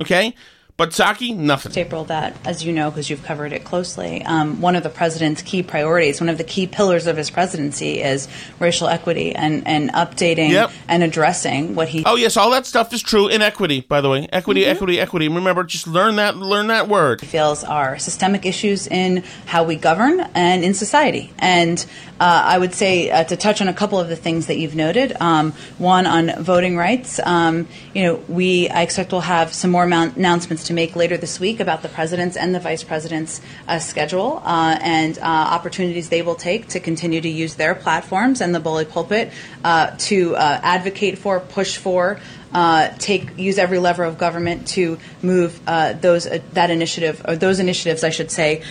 [0.00, 0.34] Okay,
[0.76, 1.72] but Psaki nothing.
[1.78, 5.40] April, that, as you know, because you've covered it closely, um, one of the president's
[5.40, 8.26] key priorities, one of the key pillars of his presidency is
[8.58, 10.72] racial equity and, and updating Yep.
[10.88, 13.28] and addressing what he Oh yes, all that stuff is true.
[13.28, 14.70] Inequity, by the way, equity, Mm-hmm.
[14.72, 15.28] equity, equity.
[15.28, 16.36] Remember, just learn that.
[16.36, 17.20] Learn that word.
[17.20, 21.32] feels are systemic issues in how we govern and in society.
[21.38, 21.84] And
[22.20, 24.74] uh, I would say uh, to touch on a couple of the things that you've
[24.76, 25.16] noted.
[25.20, 27.20] Um, one on voting rights.
[27.24, 31.16] Um, you know, we I expect we'll have some more mount- announcements to make later
[31.16, 36.08] this week about the president's and the vice president's uh, schedule uh, and uh, opportunities
[36.08, 39.30] they will take to continue to use their platforms and the bully pulpit
[39.64, 42.20] uh, to uh, advocate for, push for.
[42.52, 47.34] Uh, take use every lever of government to move uh, those uh, that initiative or
[47.34, 48.62] those initiatives, I should say,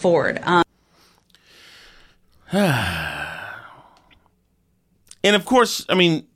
[0.00, 0.38] forward.
[0.44, 0.62] Um,
[5.24, 6.26] And of course, I mean,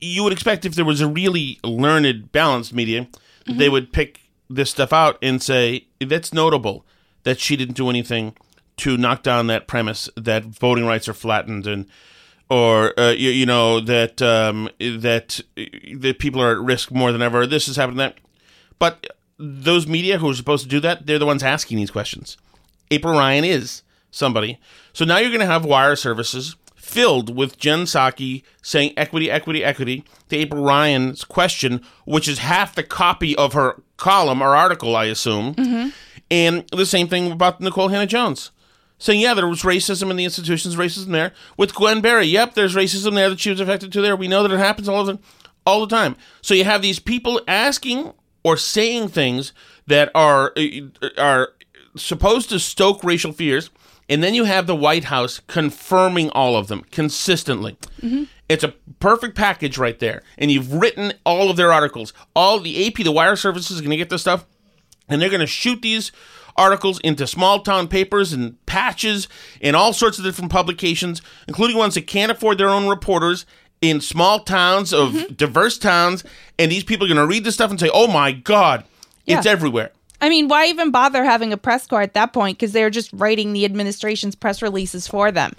[0.00, 3.08] you would expect if there was a really learned, balanced media,
[3.46, 6.84] they would pick this stuff out and say that's notable
[7.22, 8.34] that she didn't do anything
[8.78, 11.86] to knock down that premise that voting rights are flattened and
[12.48, 17.22] or uh, you, you know that um, that that people are at risk more than
[17.22, 17.46] ever.
[17.46, 18.00] This has happened.
[18.00, 18.16] That,
[18.78, 19.06] but
[19.38, 22.36] those media who are supposed to do that, they're the ones asking these questions.
[22.90, 24.58] April Ryan is somebody.
[24.92, 26.56] So now you're going to have wire services
[26.90, 32.74] filled with Jen Psaki saying equity, equity, equity to April Ryan's question, which is half
[32.74, 35.54] the copy of her column or article, I assume.
[35.54, 35.88] Mm-hmm.
[36.30, 38.50] And the same thing about Nikole Hannah-Jones.
[38.98, 41.32] Saying, yeah, there was racism in the institutions, racism there.
[41.56, 44.14] With Gwen Berry, yep, there's racism there that she was affected to there.
[44.14, 45.18] We know that it happens all the,
[45.64, 46.16] all the time.
[46.42, 49.52] So you have these people asking or saying things
[49.86, 51.48] that are uh, are
[51.96, 53.70] supposed to stoke racial fears,
[54.10, 57.78] and then you have the White House confirming all of them consistently.
[58.02, 58.24] Mm-hmm.
[58.48, 60.24] It's a perfect package right there.
[60.36, 62.12] And you've written all of their articles.
[62.34, 64.44] All the AP, the wire services, is going to get this stuff,
[65.08, 66.10] and they're going to shoot these
[66.56, 69.28] articles into small town papers and patches
[69.62, 73.46] and all sorts of different publications, including ones that can't afford their own reporters
[73.80, 75.34] in small towns of mm-hmm.
[75.34, 76.24] diverse towns.
[76.58, 78.84] And these people are going to read this stuff and say, "Oh my God,
[79.24, 82.58] it's everywhere." I mean, why even bother having a press corps at that point?
[82.58, 85.52] Because they're just writing the administration's press releases for them.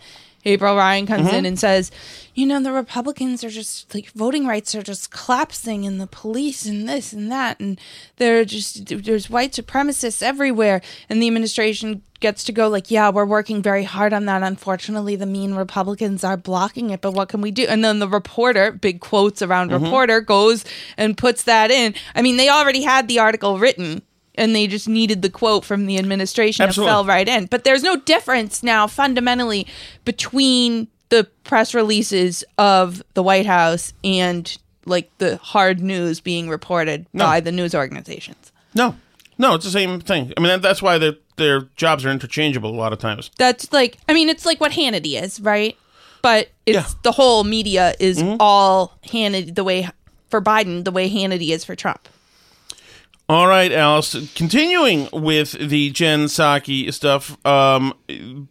[0.44, 1.36] April Ryan comes Mm-hmm.
[1.36, 1.92] in and says,
[2.34, 6.66] you know, the Republicans are just like voting rights are just collapsing, and the police
[6.66, 7.80] and this and that, and
[8.18, 13.26] they're just there's white supremacists everywhere, and the administration gets to go like, yeah, we're
[13.26, 14.42] working very hard on that.
[14.42, 17.66] Unfortunately, the mean Republicans are blocking it, but what can we do?
[17.68, 19.84] And then the reporter, big quotes around Mm-hmm.
[19.84, 20.66] reporter, goes
[20.98, 21.94] and puts that in.
[22.16, 24.02] I mean, they already had the article written
[24.36, 26.90] and they just needed the quote from the administration Absolutely.
[26.90, 27.46] that fell right in.
[27.48, 29.68] But there's no difference now fundamentally
[30.06, 37.06] between the press releases of the White House and like the hard news being reported
[37.14, 37.26] No.
[37.26, 38.52] by the news organizations.
[38.74, 38.96] No,
[39.38, 40.34] no, it's the same thing.
[40.38, 43.32] I mean, that's why their their jobs are interchangeable a lot of times.
[43.38, 45.76] That's like, I mean, it's like what Hannity is, right?
[46.22, 48.38] But it's the whole media is Mm-hmm.
[48.40, 49.90] all Hannity the way
[50.30, 52.08] for Biden, the way Hannity is for Trump.
[53.32, 54.30] All right, Alice.
[54.36, 57.98] Continuing with the Jen Psaki stuff, um,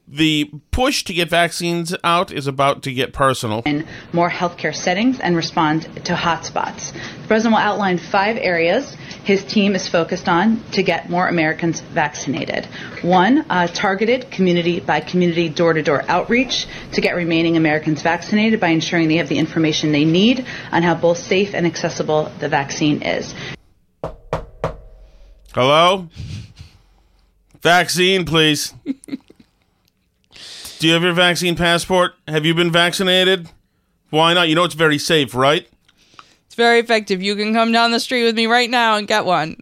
[0.08, 3.60] the push to get vaccines out is about to get personal.
[3.66, 6.92] in more healthcare settings and respond to hotspots.
[6.94, 11.80] The president will outline five areas his team is focused on to get more Americans
[11.80, 12.64] vaccinated.
[13.02, 18.60] One, uh, targeted community by community door to door outreach to get remaining Americans vaccinated
[18.60, 22.48] by ensuring they have the information they need on how both safe and accessible the
[22.48, 23.34] vaccine is.
[25.52, 26.08] Hello?
[27.60, 28.72] Vaccine, please.
[30.78, 32.12] Do you have your vaccine passport?
[32.28, 33.48] Have you been vaccinated?
[34.10, 34.48] Why not?
[34.48, 35.68] You know it's very safe, right?
[36.46, 37.20] It's very effective.
[37.20, 39.60] You can come down the street with me right now and get one.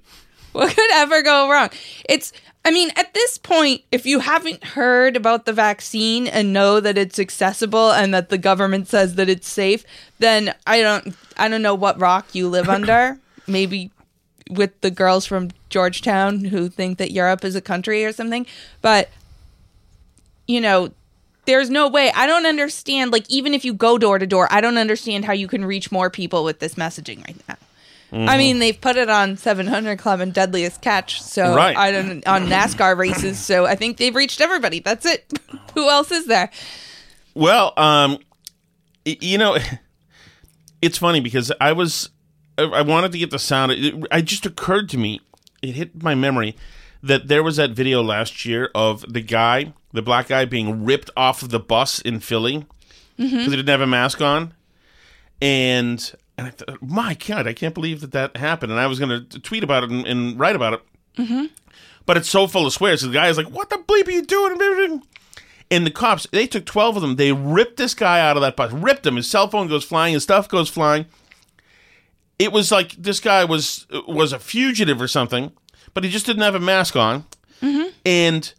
[0.53, 1.71] What could ever go wrong?
[2.07, 2.33] It's,
[2.65, 6.99] I mean, at this point, if you haven't heard about the vaccine and know that
[6.99, 9.85] it's accessible and that the government says that it's safe,
[10.19, 13.19] then I don't, I don't know what rock you live under.
[13.47, 13.91] Maybe
[14.51, 18.47] with the girls from Georgetown who think that Europe is a country or something.
[18.83, 19.11] But,
[20.47, 20.91] you know,
[21.47, 22.13] there's no way.
[22.15, 23.13] I don't understand.
[23.13, 25.91] Like, even if you go door to door, I don't understand how you can reach
[25.93, 27.57] more people with this messaging right now.
[28.11, 28.39] I Mhm.
[28.39, 31.77] mean, they've put it on 700 Club and Deadliest Catch, so Right.
[31.77, 33.39] I don't on NASCAR races.
[33.39, 34.81] So I think they've reached everybody.
[34.81, 35.31] That's it.
[35.75, 36.49] Who else is there?
[37.35, 38.19] Well, um,
[39.05, 39.59] you know,
[40.83, 42.09] it's funny because I was,
[42.59, 43.73] I- I wanted to get the sound.
[43.73, 45.21] It, it just occurred to me,
[45.63, 46.57] it hit my memory
[47.03, 51.11] that there was that video last year of the guy, the black guy, being ripped
[51.17, 52.67] off of the bus in Philly
[53.17, 53.45] because Mhm.
[53.45, 54.53] he didn't have a mask on,
[55.41, 56.13] and.
[56.37, 58.71] And I thought, my God, I can't believe that that happened.
[58.71, 60.83] And I was going to tweet about it and, and write about it.
[61.17, 61.47] Mm-hmm.
[62.07, 63.01] But it's so full of swears.
[63.03, 65.03] The guy is like, "What the bleep are you doing?"
[65.69, 67.17] And the cops, they took twelve of them.
[67.17, 68.71] They ripped this guy out of that bus.
[68.73, 69.17] Ripped him.
[69.17, 70.15] His cell phone goes flying.
[70.15, 71.07] His stuff goes flying.
[72.39, 75.53] It was like this guy was was a fugitive or something,
[75.95, 77.25] but he just didn't have a mask on.
[77.61, 77.89] Mm-hmm.
[78.07, 78.55] And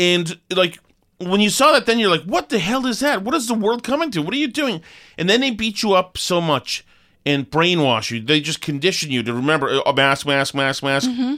[0.00, 0.78] and like
[1.18, 3.22] when you saw that, then you're like, "What the hell is that?
[3.22, 4.22] What is the world coming to?
[4.22, 4.82] What are you doing?"
[5.18, 6.84] And then they beat you up so much
[7.24, 8.20] and brainwash you.
[8.20, 11.08] They just condition you to remember a mask, mask, mask, mask.
[11.08, 11.36] Mm-hmm.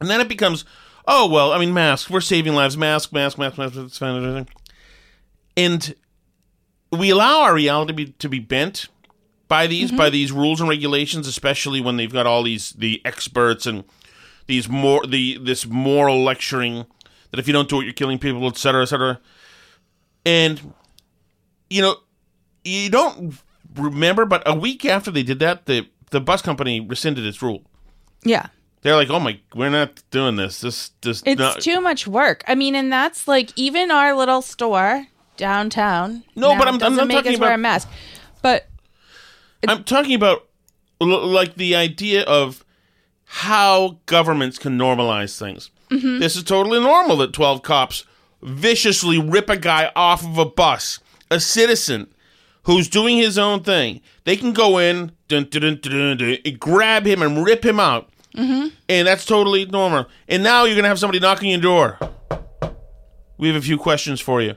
[0.00, 0.64] And then it becomes,
[1.06, 2.10] oh well, I mean, mask.
[2.10, 2.76] We're saving lives.
[2.76, 4.48] Mask, mask, mask, mask.
[5.56, 5.94] And
[6.90, 8.88] we allow our reality to be, to be bent
[9.50, 10.12] by these by mm-hmm.
[10.12, 13.82] these rules and regulations, especially when they've got all these the experts and
[14.46, 16.86] these more the this moral lecturing
[17.32, 19.20] that if you don't do it, you're killing people, et cetera, et cetera.
[20.24, 20.72] And
[21.68, 21.96] you know,
[22.64, 23.34] you don't
[23.74, 27.64] remember, but a week after they did that, the the bus company rescinded its rule.
[28.22, 28.46] Yeah.
[28.82, 30.60] They're like, "Oh my, we're not doing this.
[30.60, 32.44] This, this, It's no- too much work.
[32.46, 36.22] I mean, and that's like even our little store downtown.
[36.36, 37.88] No, but I'm- I'm make talking us wear a mask.
[38.42, 38.69] But
[39.68, 40.46] I'm talking about
[41.00, 42.64] l- like the idea of
[43.24, 45.70] how governments can normalize things.
[45.90, 46.18] Mhm.
[46.20, 48.04] This is totally normal that 12 cops
[48.42, 50.98] viciously rip a guy off of a bus,
[51.30, 52.06] a citizen
[52.64, 54.00] who's doing his own thing.
[54.24, 57.78] They can go in, dun, dun, dun, dun, dun, dun, grab him and rip him
[57.80, 58.08] out.
[58.36, 58.68] Mm-hmm.
[58.88, 60.06] And that's totally normal.
[60.28, 61.98] And now you're going to have somebody knocking your door.
[63.38, 64.54] We have a few questions for you.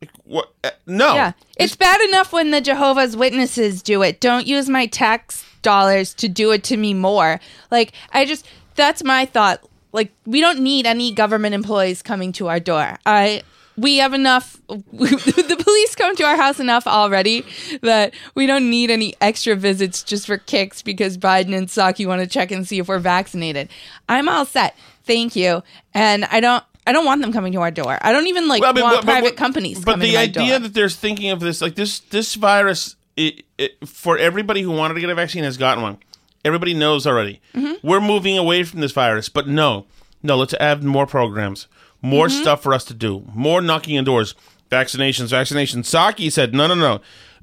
[0.00, 0.52] Like, What?
[0.88, 1.14] No.
[1.14, 1.32] Yeah.
[1.58, 4.20] It's bad enough when the Jehovah's Witnesses do it.
[4.20, 7.40] Don't use my tax dollars to do it to me more.
[7.70, 9.62] Like, I just, that's my thought.
[9.92, 12.98] Like, we don't need any government employees coming to our door.
[13.04, 13.42] I,
[13.76, 17.44] we have enough, the police come to our house enough already
[17.82, 22.22] that we don't need any extra visits just for kicks because Biden and Psaki want
[22.22, 23.68] to check and see if we're vaccinated.
[24.08, 24.74] I'm all set.
[25.04, 25.62] Thank you.
[25.92, 27.98] And I don't, I don't want them coming to our door.
[28.00, 30.16] I don't even like Well, I mean, want but- but private what- companies But the
[30.16, 30.58] idea door.
[30.60, 34.94] that there's thinking of this, like this, this virus, it, it, for everybody who wanted
[34.94, 35.98] to get a vaccine has gotten one.
[36.44, 37.40] Everybody knows already.
[37.54, 37.76] Mhm.
[37.82, 39.84] We're moving away from this virus, but no,
[40.22, 40.36] no.
[40.36, 41.66] Let's add more programs,
[42.00, 42.40] more Mhm.
[42.40, 44.34] stuff for us to do, more knocking on doors,
[44.70, 45.84] vaccinations, vaccinations.
[45.84, 47.00] Psaki said, no, no, no.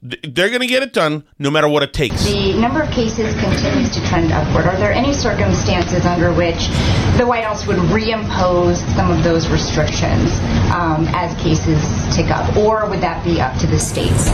[0.09, 2.25] Th- they're going to get it done no matter what it takes.
[2.25, 4.65] The number of cases continues to trend upward.
[4.65, 6.67] Are there any circumstances under which
[7.17, 10.31] the White House would reimpose some of those restrictions
[10.73, 11.81] um, as cases
[12.15, 14.29] tick up, or would that be up to the states?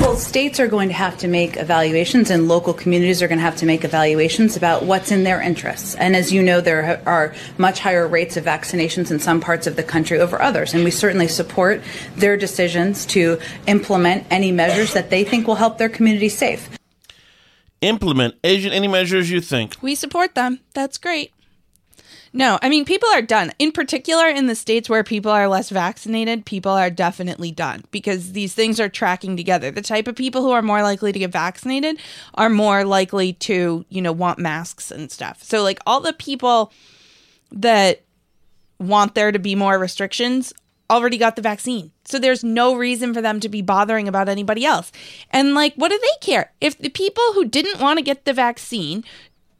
[0.00, 3.44] Well, states are going to have to make evaluations, and local communities are going to
[3.44, 5.94] have to make evaluations about what's in their interests.
[5.94, 9.76] And as you know, there are much higher rates of vaccinations in some parts of
[9.76, 11.80] the country over others, and we certainly support
[12.16, 16.76] their decisions to implement any measures that they think will help their community safe.
[17.80, 19.76] Implement Asian any measures you think.
[19.80, 20.58] We support them.
[20.72, 21.32] That's great.
[22.32, 23.52] No, I mean, people are done.
[23.60, 28.32] In particular, in the states where people are less vaccinated, people are definitely done because
[28.32, 29.70] these things are tracking together.
[29.70, 32.00] The type of people who are more likely to get vaccinated
[32.34, 35.44] are more likely to, you know, want masks and stuff.
[35.44, 36.72] So, like, all the people
[37.52, 38.02] that
[38.80, 40.52] want there to be more restrictions
[40.90, 41.92] already got the vaccine.
[42.04, 44.92] So there's no reason for them to be bothering about anybody else.
[45.30, 46.52] And like what do they care?
[46.60, 49.04] If the people who didn't want to get the vaccine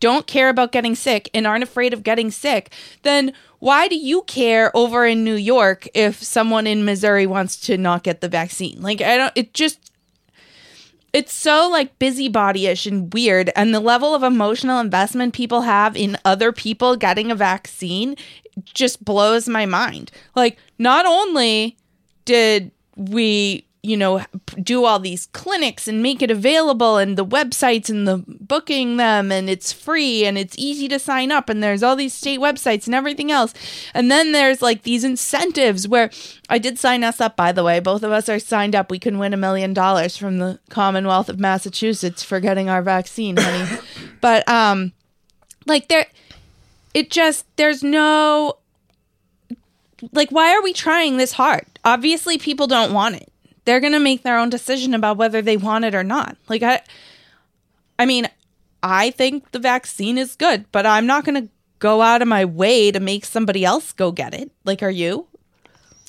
[0.01, 2.73] don't care about getting sick and aren't afraid of getting sick,
[3.03, 7.79] then why do you care over in New York if someone in Missouri wants to
[7.79, 8.83] not get the vaccine?
[8.83, 9.91] Like I don't it just
[11.15, 16.19] it's so like busybodyish and weird and the level of emotional investment people have in
[16.25, 18.17] other people getting a vaccine
[18.65, 21.77] just blows my mind like not only
[22.25, 24.25] did we you know
[24.62, 29.31] do all these clinics and make it available and the websites and the booking them
[29.31, 32.87] and it's free and it's easy to sign up and there's all these state websites
[32.87, 33.53] and everything else.
[33.93, 36.11] And then there's like these incentives where
[36.49, 37.79] I did sign us up by the way.
[37.79, 38.91] Both of us are signed up.
[38.91, 43.37] We can win a million dollars from the Commonwealth of Massachusetts for getting our vaccine
[43.37, 43.81] honey.
[44.22, 44.93] But um
[45.66, 46.07] like there
[46.95, 48.57] it just there's no
[50.12, 53.30] like why are we trying this hard obviously people don't want it.
[53.64, 56.37] They're going to make their own decision about whether they want it or not.
[56.49, 56.80] Like i
[57.99, 58.28] i mean
[58.82, 62.45] i think the vaccine is good but i'm not going to go out of my
[62.45, 64.51] way to make somebody else go get it.
[64.64, 65.26] Like are you?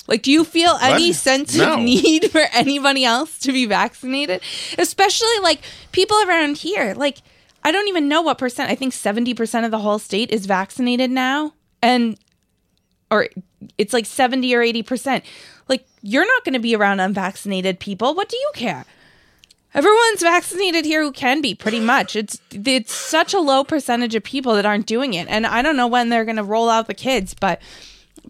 [0.07, 1.73] Like do you feel any sense No.
[1.73, 4.41] of need for anybody else to be vaccinated?
[4.77, 5.61] Especially like
[5.91, 7.19] people around here like
[7.63, 11.09] i don't even know what percent i think 70% of the whole state is vaccinated
[11.11, 12.17] now and
[13.09, 13.27] or
[13.77, 15.21] it's like 70 or 80%.
[15.67, 18.13] Like, you're not going to be around unvaccinated people.
[18.13, 18.85] What do you care?
[19.73, 22.15] Everyone's vaccinated here who can be, pretty much.
[22.15, 25.27] It's it's such a low percentage of people that aren't doing it.
[25.27, 27.61] And I don't know when they're going to roll out the kids, but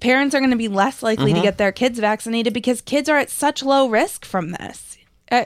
[0.02, 1.44] parents are going to be less likely to Mhm.
[1.44, 4.98] get their kids vaccinated because kids are at such low risk from this.
[5.32, 5.46] Uh,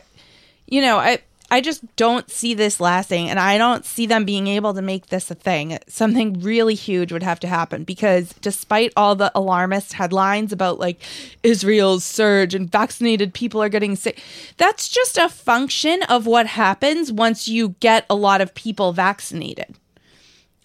[0.68, 1.20] you know, I
[1.52, 5.08] I just don't see this lasting, and I don't see them being able to make
[5.08, 5.80] this a thing.
[5.88, 11.02] Something really huge would have to happen because, despite all the alarmist headlines about like
[11.42, 14.22] Israel's surge and vaccinated people are getting sick,
[14.58, 19.76] that's just a function of what happens once you get a lot of people vaccinated.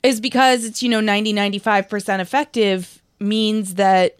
[0.03, 4.18] Is because it's, you know, 90, 95% effective means that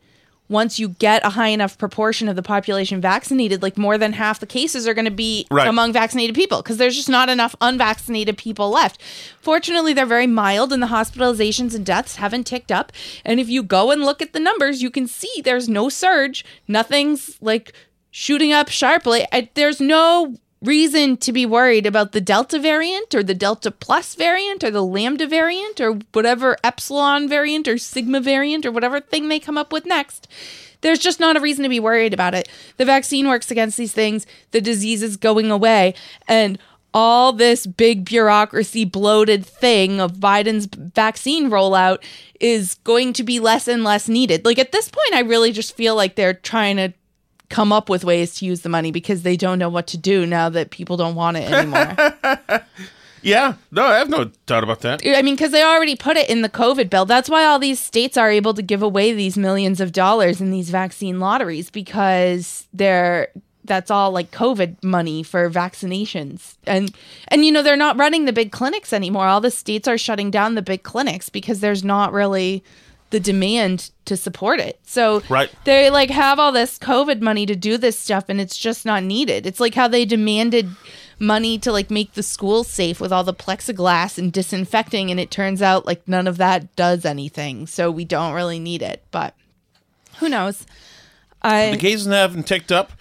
[0.49, 4.41] once you get a high enough proportion of the population vaccinated, like more than half
[4.41, 5.67] the cases are going to be Right.
[5.67, 9.01] among vaccinated people because there's just not enough unvaccinated people left.
[9.41, 12.93] Fortunately, they're very mild and the hospitalizations and deaths haven't ticked up.
[13.25, 16.45] And if you go and look at the numbers, you can see there's no surge.
[16.69, 17.73] Nothing's like
[18.11, 19.27] shooting up sharply.
[19.33, 24.15] I, there's no reason to be worried about the Delta variant or the Delta Plus
[24.15, 29.29] variant or the Lambda variant or whatever Epsilon variant or Sigma variant or whatever thing
[29.29, 30.27] they come up with next.
[30.81, 32.49] There's just not a reason to be worried about it.
[32.77, 35.95] The vaccine works against these things, the disease is going away,
[36.29, 36.59] and
[36.93, 42.05] all this big bureaucracy bloated thing of Biden's vaccine rollout
[42.39, 44.45] is going to be less and less needed.
[44.45, 46.93] Like at this point, I really just feel like they're trying to
[47.49, 50.27] come up with ways to use the money because they don't know what to do
[50.27, 52.63] now that people don't want it anymore.
[53.25, 55.01] Yeah, no, I have no doubt about that.
[55.05, 57.07] I mean, because they already put it in the COVID bill.
[57.07, 60.51] That's why all these states are able to give away these millions of dollars in
[60.51, 63.29] these vaccine lotteries because they're
[63.65, 66.57] that's all like COVID money for vaccinations.
[66.67, 66.95] And
[67.29, 69.27] and you know, they're not running the big clinics anymore.
[69.27, 72.63] All the states are shutting down the big clinics because there's not really
[73.11, 74.81] the demand to support it.
[74.85, 75.51] So Right.
[75.65, 79.03] they like have all this COVID money to do this stuff and it's just not
[79.05, 79.47] needed.
[79.47, 80.69] It's like how they demanded
[81.21, 85.31] money to like make the schools safe with all the plexiglass and disinfecting and it
[85.31, 87.67] turns out like none of that does anything.
[87.69, 89.05] So we don't really need it.
[89.13, 89.35] But
[90.19, 90.67] who knows?
[91.41, 92.93] I the cases haven't ticked up,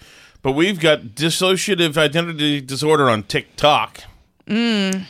[0.42, 4.02] but we've got dissociative identity disorder on TikTok.
[4.46, 5.06] Mm.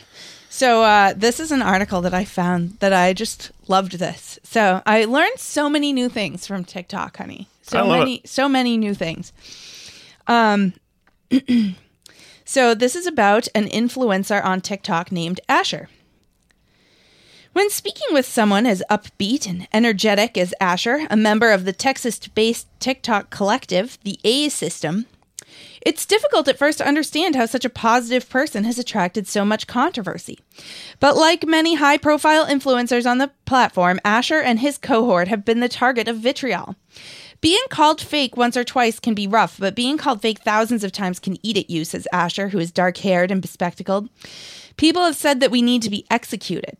[0.55, 4.39] So uh, this is an article that I found that I just loved this.
[4.43, 7.49] So I learned so many new things from TikTok, honey.
[7.61, 9.33] So many, so many new things.
[10.27, 10.73] Um,
[12.47, 15.89] So, this is about an influencer on TikTok named Asher.
[17.53, 22.19] When speaking with someone as upbeat and energetic as Asher, a member of the Texas
[22.19, 25.07] based TikTok collective, the A System,
[25.85, 29.67] it's difficult at first to understand how such a positive person has attracted so much
[29.67, 30.39] controversy.
[30.99, 35.59] But like many high profile influencers on the platform, Asher and his cohort have been
[35.59, 36.75] the target of vitriol.
[37.39, 40.91] Being called fake once or twice can be rough, but being called fake thousands of
[40.91, 44.09] times can eat at you, says Asher, who is dark haired and bespectacled.
[44.77, 46.77] People have said that we need to be executed.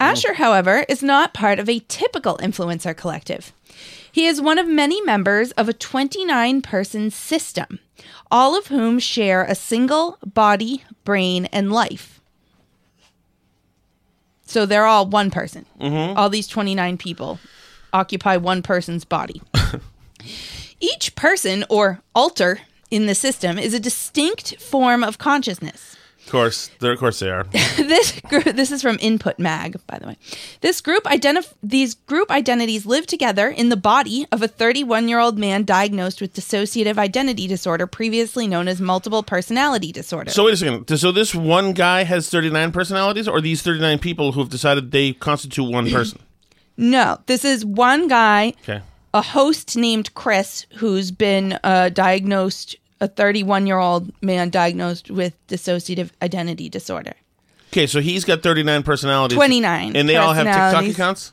[0.00, 3.52] Asher, however, is not part of a typical influencer collective.
[4.14, 7.80] He is one of many members of a 29 person system,
[8.30, 12.20] all of whom share a single body, brain, and life.
[14.46, 15.66] So they're all one person.
[15.80, 16.16] Mhm.
[16.16, 17.40] All these 29 people
[17.92, 19.42] occupy one person's body.
[20.80, 22.60] Each person or alter
[22.92, 25.96] in the system is a distinct form of consciousness.
[26.24, 27.44] Of course, they're, of course they are.
[27.76, 30.16] this group, this is from Input Mag, by the way.
[30.62, 35.64] This group identif- these group identities live together in the body of a 31-year-old man
[35.64, 40.30] diagnosed with dissociative identity disorder, previously known as multiple personality disorder.
[40.30, 40.96] So wait a second.
[40.98, 45.12] So this one guy has 39 personalities, or these 39 people who have decided they
[45.12, 46.20] constitute one person?
[46.76, 48.80] no, this is one guy, Okay.
[49.12, 56.68] a host named Chris, who's been uh, diagnosed a 31-year-old man diagnosed with dissociative identity
[56.68, 57.12] disorder.
[57.72, 59.36] Okay, so he's got 39 personalities.
[59.36, 60.94] 29 And they all have TikTok personalities.
[60.94, 61.32] accounts?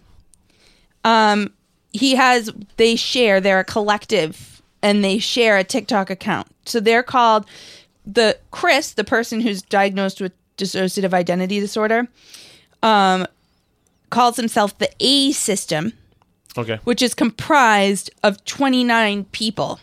[1.04, 1.54] Um,
[1.94, 2.52] he has.
[2.78, 3.42] They share.
[3.42, 6.48] They're a collective, and they share a TikTok account.
[6.66, 7.46] So they're called
[8.06, 12.08] the Chris, the person who's diagnosed with dissociative identity disorder.
[12.84, 13.28] Um,
[14.10, 15.94] calls himself the A system,
[16.58, 16.80] Okay.
[16.84, 19.80] which is comprised of twenty nine people.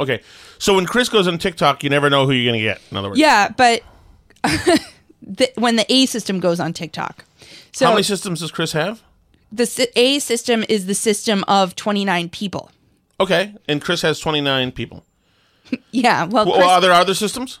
[0.00, 0.20] Okay.
[0.58, 2.96] So when Chris goes on TikTok, you never know who you're going to get, in
[2.96, 3.20] other words.
[3.20, 3.82] Yeah, but
[5.22, 7.24] the, when the A system goes on TikTok,
[7.72, 9.02] so How many systems does Chris have?
[9.52, 12.70] the A system is the system of twenty nine people.
[13.18, 13.54] Okay.
[13.68, 15.04] And Chris has 29 people.
[15.92, 17.58] Yeah, well, Well, Chris- are there other systems?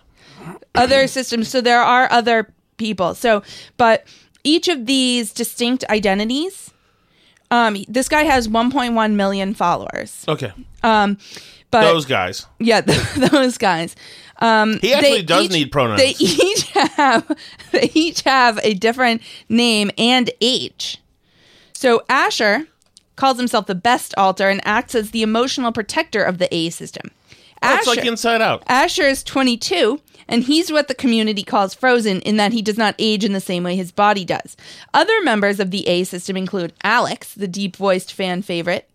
[0.74, 1.48] other systems.
[1.48, 3.14] So there are other people.
[3.14, 3.42] So,
[3.76, 4.04] but
[4.42, 6.70] each of these distinct identities,
[7.50, 10.24] um, this guy has 1.1 million followers.
[10.26, 10.50] Okay.
[10.82, 11.18] Um,
[11.70, 12.46] but Those guys.
[12.58, 12.80] yeah,
[13.16, 13.94] those guys.
[14.40, 16.00] Um, He actually they does each- need pronouns.
[16.00, 17.38] They each have
[17.72, 20.98] they each have a different name and age.
[21.72, 22.66] So Asher
[23.16, 27.10] calls himself the best alter and acts as the emotional protector of the A system.
[27.62, 28.62] Oh, it's like Inside Out.
[28.68, 32.94] Asher is 22, and he's what the community calls frozen in that he does not
[32.98, 34.56] age in the same way his body does.
[34.94, 38.88] Other members of the A system include Alex, the deep voiced fan favorite,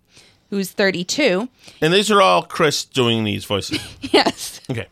[0.56, 1.50] who's 32.
[1.82, 3.80] And these are all Chris doing these voices.
[4.02, 4.62] Yes.
[4.72, 4.88] Okay.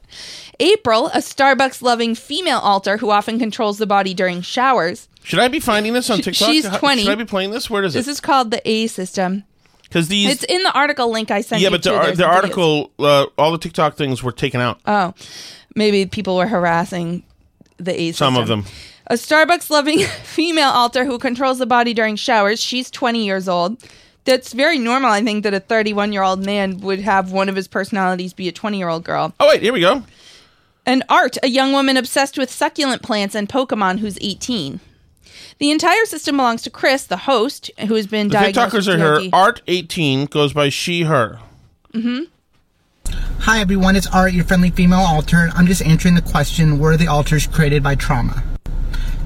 [0.60, 5.08] April, a Starbucks loving female alter who often controls the body during showers.
[5.24, 6.50] Should I be finding this on TikTok?
[6.50, 7.04] she's How- 20.
[7.04, 7.70] Should I be playing this?
[7.70, 8.00] Where is it?
[8.00, 9.46] This is called the A system.
[9.84, 10.30] Because these.
[10.32, 11.72] It's in the article link I sent yeah, you.
[11.72, 14.80] but the, ar- the article, uh, all the TikTok things were taken out.
[14.86, 15.14] Oh,
[15.76, 17.24] maybe people were harassing
[17.78, 18.34] the A system.
[18.34, 18.66] Some of them.
[19.08, 22.60] A Starbucks loving female alter who controls the body during showers.
[22.60, 23.82] She's 20 years old.
[24.26, 27.56] That's very normal, I think, that a 31 year old man would have one of
[27.56, 29.34] his personalities be a 20 year old girl.
[29.40, 30.04] Oh, wait, here we go.
[30.86, 34.80] And Art, a young woman obsessed with succulent plants and Pokemon who's 18.
[35.60, 39.02] The entire system belongs to Chris, the host, who has been The diagnosed TikTokers with
[39.02, 39.54] are her.
[39.54, 41.40] Art18 goes by she, her.
[41.94, 42.24] Mm-hmm.
[43.42, 45.50] Hi everyone, it's Art, your friendly female alter.
[45.54, 48.44] I'm just answering the question, were the alters created by trauma?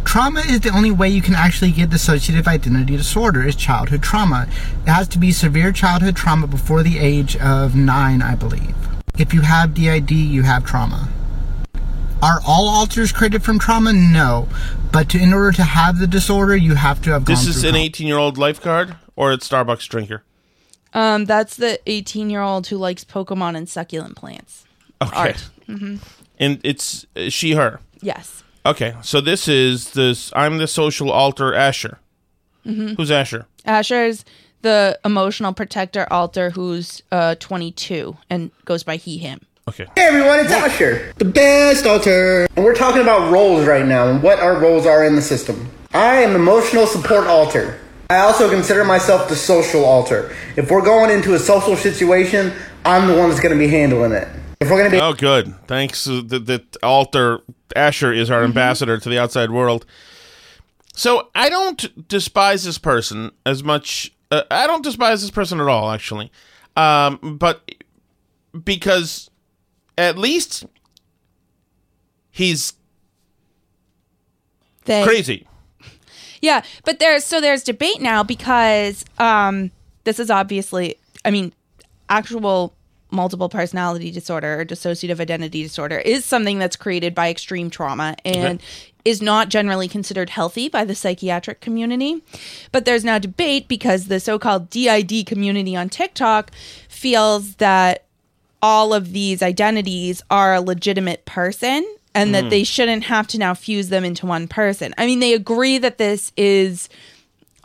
[0.07, 4.47] Trauma is the only way you can actually get dissociative identity disorder is childhood trauma.
[4.85, 8.73] It has to be severe childhood trauma before the age of 9, I believe.
[9.19, 11.09] If you have DID, you have trauma.
[12.23, 13.91] Are all alters created from trauma?
[13.91, 14.47] No.
[14.93, 17.65] But to, in order to have the disorder, you have to have gone This is
[17.65, 20.23] an 18 year old lifeguard or a Starbucks drinker?
[20.93, 24.63] Um, that's the 18 year old who likes Pokemon and succulent plants.
[25.01, 25.17] Okay.
[25.17, 25.49] Art.
[25.65, 25.97] hmm
[26.39, 27.81] And it's uh, she, her.
[28.01, 28.45] Yes.
[28.67, 30.31] Okay, so this is this.
[30.35, 31.99] I'm the social alter Asher.
[32.63, 33.45] hmm Who's Asher?
[33.65, 34.25] Asher is
[34.61, 39.39] the emotional protector alter who's uh 22 and goes by he him.
[39.69, 39.85] Okay.
[39.95, 42.45] Hey everyone, it's Asher, the best alter.
[42.57, 45.69] And we're talking about roles right now and what our roles are in the system.
[45.93, 47.79] I am emotional support alter.
[48.09, 50.35] I also consider myself the social alter.
[50.57, 52.51] If we're going into a social situation,
[52.83, 54.27] I'm the one that's going to be handling it.
[54.59, 55.53] If we're going to be Oh, good.
[55.67, 56.05] Thanks.
[56.05, 57.41] The, That that alter
[57.75, 59.85] Asher is our ambassador to the outside world.
[60.95, 64.11] So I don't despise this person as much.
[64.31, 66.31] Uh, I don't despise this person at all, actually.
[66.75, 67.69] Um, but
[68.63, 69.29] because
[69.97, 70.65] at least
[72.31, 72.73] he's
[74.85, 75.47] They- crazy.
[76.41, 79.71] Yeah, but there's so there's debate now because um,
[80.03, 80.95] this is obviously,
[81.25, 81.51] I mean,
[82.09, 82.75] actual
[83.09, 88.61] multiple personality disorder or dissociative identity disorder is something that's created by extreme trauma and
[89.05, 92.21] is not generally considered healthy by the psychiatric community.
[92.73, 96.51] But there's now debate because the so-called DID community on TikTok
[96.89, 98.03] feels that
[98.61, 102.49] all of these identities are a legitimate person and that Mm.
[102.49, 104.93] they shouldn't have to now fuse them into one person.
[104.97, 106.89] I mean, they agree that this is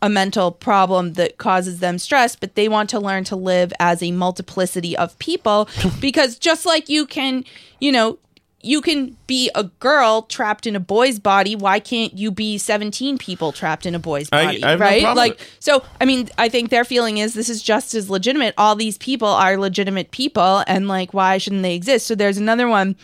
[0.02, 4.02] a mental problem that causes them stress, but they want to learn to live as
[4.02, 5.68] a multiplicity of people
[6.00, 7.44] because just like you can,
[7.80, 8.18] you know,
[8.64, 11.56] you can be a girl trapped in a boy's body.
[11.56, 14.62] Why can't you be 17 people trapped in a boy's body?
[14.62, 15.02] I have right?
[15.02, 18.54] problem like, so, I mean, I think their feeling is this is just as legitimate.
[18.56, 22.06] All these people are legitimate people, and like, why shouldn't they exist?
[22.06, 22.94] So, there's another one,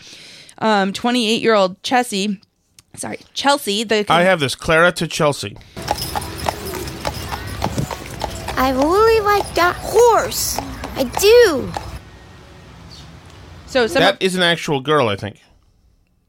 [0.58, 2.40] um, 28 year old Chelsea.
[2.94, 3.82] Sorry, Chelsea.
[3.82, 5.56] The I have this Clara to Chelsea.
[8.58, 10.58] I really like that horse.
[10.96, 11.72] I do.
[13.66, 15.40] so some That is an actual girl, I think.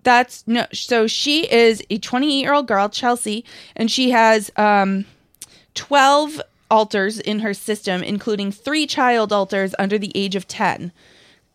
[0.04, 0.68] That's no.
[0.72, 3.44] So she is a 28 year old girl, Chelsea,
[3.76, 5.06] and she has um,
[5.74, 10.92] 12 alters in her system, including three child alters under the age of 10.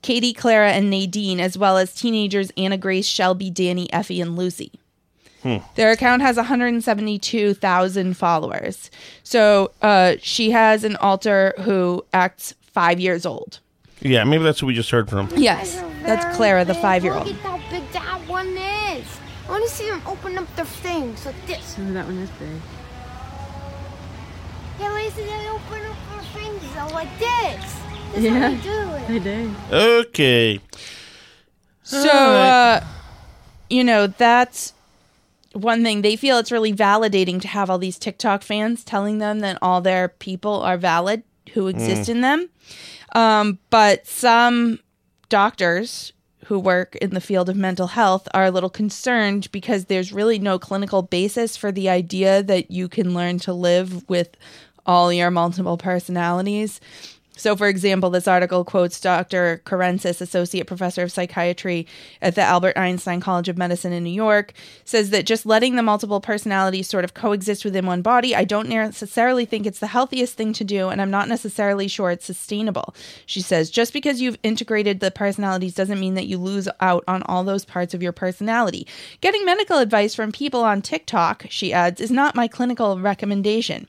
[0.03, 4.73] Katie, Clara, and Nadine, as well as teenagers Anna Grace, Shelby, Danny, Effie, and Lucy.
[5.75, 8.91] Their account has 172,000 followers.
[9.23, 13.61] So uh, she has an alter who acts five years old.
[14.01, 15.29] Yeah, maybe that's what we just heard from.
[15.37, 17.27] Yes, that's Clara, the five year old.
[17.27, 19.07] Look at how big that one is.
[19.47, 21.77] I want to see them open up their things like this.
[21.79, 22.49] Oh, that one is big.
[24.81, 27.81] Yeah, Lacey, they open up their things like this.
[28.13, 29.09] That's Yeah, how they do it.
[29.09, 29.55] They do.
[29.73, 30.61] Okay.
[31.83, 32.13] So, Alright.
[32.13, 32.81] uh,
[33.71, 34.73] you know, that's
[35.55, 36.03] one thing.
[36.03, 39.81] They feel it's really validating to have all these TikTok fans telling them that all
[39.81, 41.23] their people are valid
[41.55, 42.13] who exist Mm.
[42.15, 42.49] in them.
[43.15, 44.81] Um, but some
[45.29, 46.13] doctors
[46.47, 50.39] who work in the field of mental health are a little concerned because there's really
[50.39, 54.37] no clinical basis for the idea that you can learn to live with
[54.87, 56.81] all your multiple personalities.
[57.37, 59.61] So, for example, this article quotes Dr.
[59.65, 61.87] Karensis, associate professor of psychiatry
[62.23, 64.53] at the Albert Einstein College of Medicine in New York,
[64.85, 68.69] says that just letting the multiple personalities sort of coexist within one body, I don't
[68.69, 72.95] necessarily think it's the healthiest thing to do, and I'm not necessarily sure it's sustainable.
[73.27, 77.25] She says, just because you've integrated the personalities doesn't mean that you lose out on
[77.25, 78.87] all those parts of your personality.
[79.21, 83.89] Getting medical advice from people on TikTok, she adds, is not my clinical recommendation.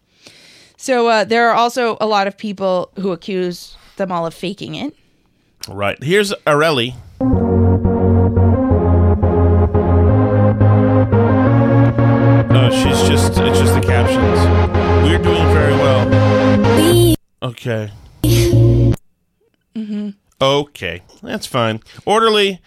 [0.86, 4.76] So uh, there are also a lot of people who accuse them all of faking
[4.76, 4.94] it.
[5.68, 5.98] Right.
[6.04, 6.94] Here's Areli.
[12.52, 14.40] Oh, she's just, it's just the captions.
[15.04, 17.16] We're doing very well.
[17.42, 17.92] Okay.
[19.76, 20.10] hmm
[20.42, 21.02] Okay.
[21.24, 21.80] That's fine.
[22.06, 22.62] Orderly.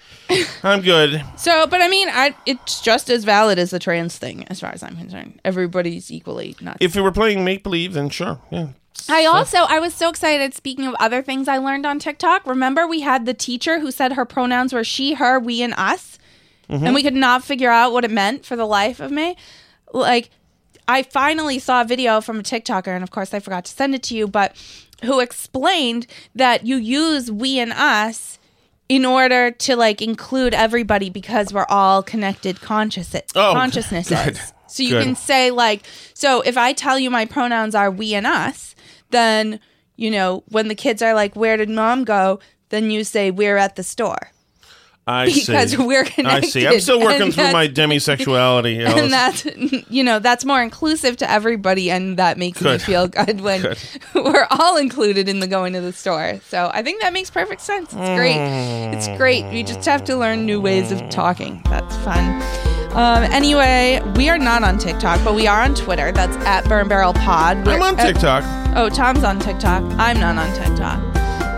[0.62, 1.22] I'm good.
[1.36, 4.70] So, but I mean, I, it's just as valid as the trans thing, as far
[4.70, 5.40] as I'm concerned.
[5.44, 6.78] Everybody's equally nuts.
[6.80, 8.40] If we were playing make believe, then sure.
[8.50, 8.68] Yeah.
[9.08, 10.54] I also I was so excited.
[10.54, 14.14] Speaking of other things I learned on TikTok, remember we had the teacher who said
[14.14, 16.18] her pronouns were she, her, we, and us,
[16.68, 16.86] Mhm.
[16.86, 19.36] and we could not figure out what it meant for the life of me.
[19.94, 20.30] Like,
[20.88, 23.94] I finally saw a video from a TikToker, and of course I forgot to send
[23.94, 24.54] it to you, but
[25.04, 28.38] who explained that you use we and us
[28.88, 34.24] in order to like include everybody because we're all connected conscious- Oh, consciousnesses.
[34.24, 34.40] good.
[34.66, 35.04] So you Good.
[35.04, 35.82] can say like,
[36.14, 38.74] so if I tell you my pronouns are we and us,
[39.10, 39.60] then
[39.96, 42.38] you know when the kids are like, "Where did mom go?"
[42.70, 44.30] Then you say, "We're at the store,"
[45.08, 45.76] I Because see.
[45.78, 46.44] we're connected.
[46.44, 46.66] I see.
[46.66, 48.84] I'm still working through my demisexuality.
[48.86, 49.00] Alice.
[49.02, 53.40] and that's you know that's more inclusive to everybody, and that makes me feel good
[53.48, 53.78] when Good.
[54.14, 56.40] we're all included in the going to the store.
[56.48, 57.86] So I think that makes perfect sense.
[57.92, 58.36] It's great.
[58.94, 59.44] It's great.
[59.52, 61.62] We just have to learn new ways of talking.
[61.64, 62.42] That's fun.
[62.92, 66.10] Um, anyway, we are not on TikTok, but we are on Twitter.
[66.12, 67.64] That's at Burn Barrel Pod.
[67.66, 68.44] We're I'm on at- TikTok.
[68.76, 69.82] oh, Tom's on TikTok.
[69.98, 70.98] I'm not on TikTok.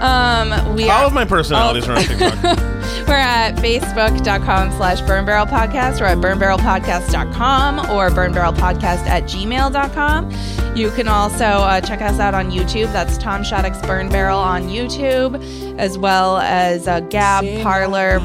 [0.03, 2.70] Um, we All are, of my personalities are on TikTok.
[3.09, 10.77] We're at facebook.com slash burn barrel podcast or at burnbarrelpodcast.com or burnbarrelpodcast at gmail.com.
[10.77, 12.93] You can also uh, check us out on YouTube.
[12.93, 15.43] That's Tom Shattuck's Burn Barrel on YouTube,
[15.79, 18.19] as well as uh, Gab, Parler,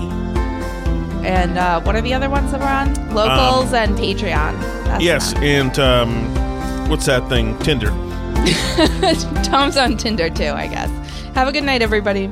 [1.26, 2.94] and uh, what are the other ones that we're on?
[3.16, 4.60] Locals and Patreon.
[4.86, 7.58] That's yes, and um, what's that thing?
[7.60, 7.90] Tinder.
[9.44, 10.90] Tom's on Tinder too, I guess.
[11.34, 12.32] Have a good night, everybody.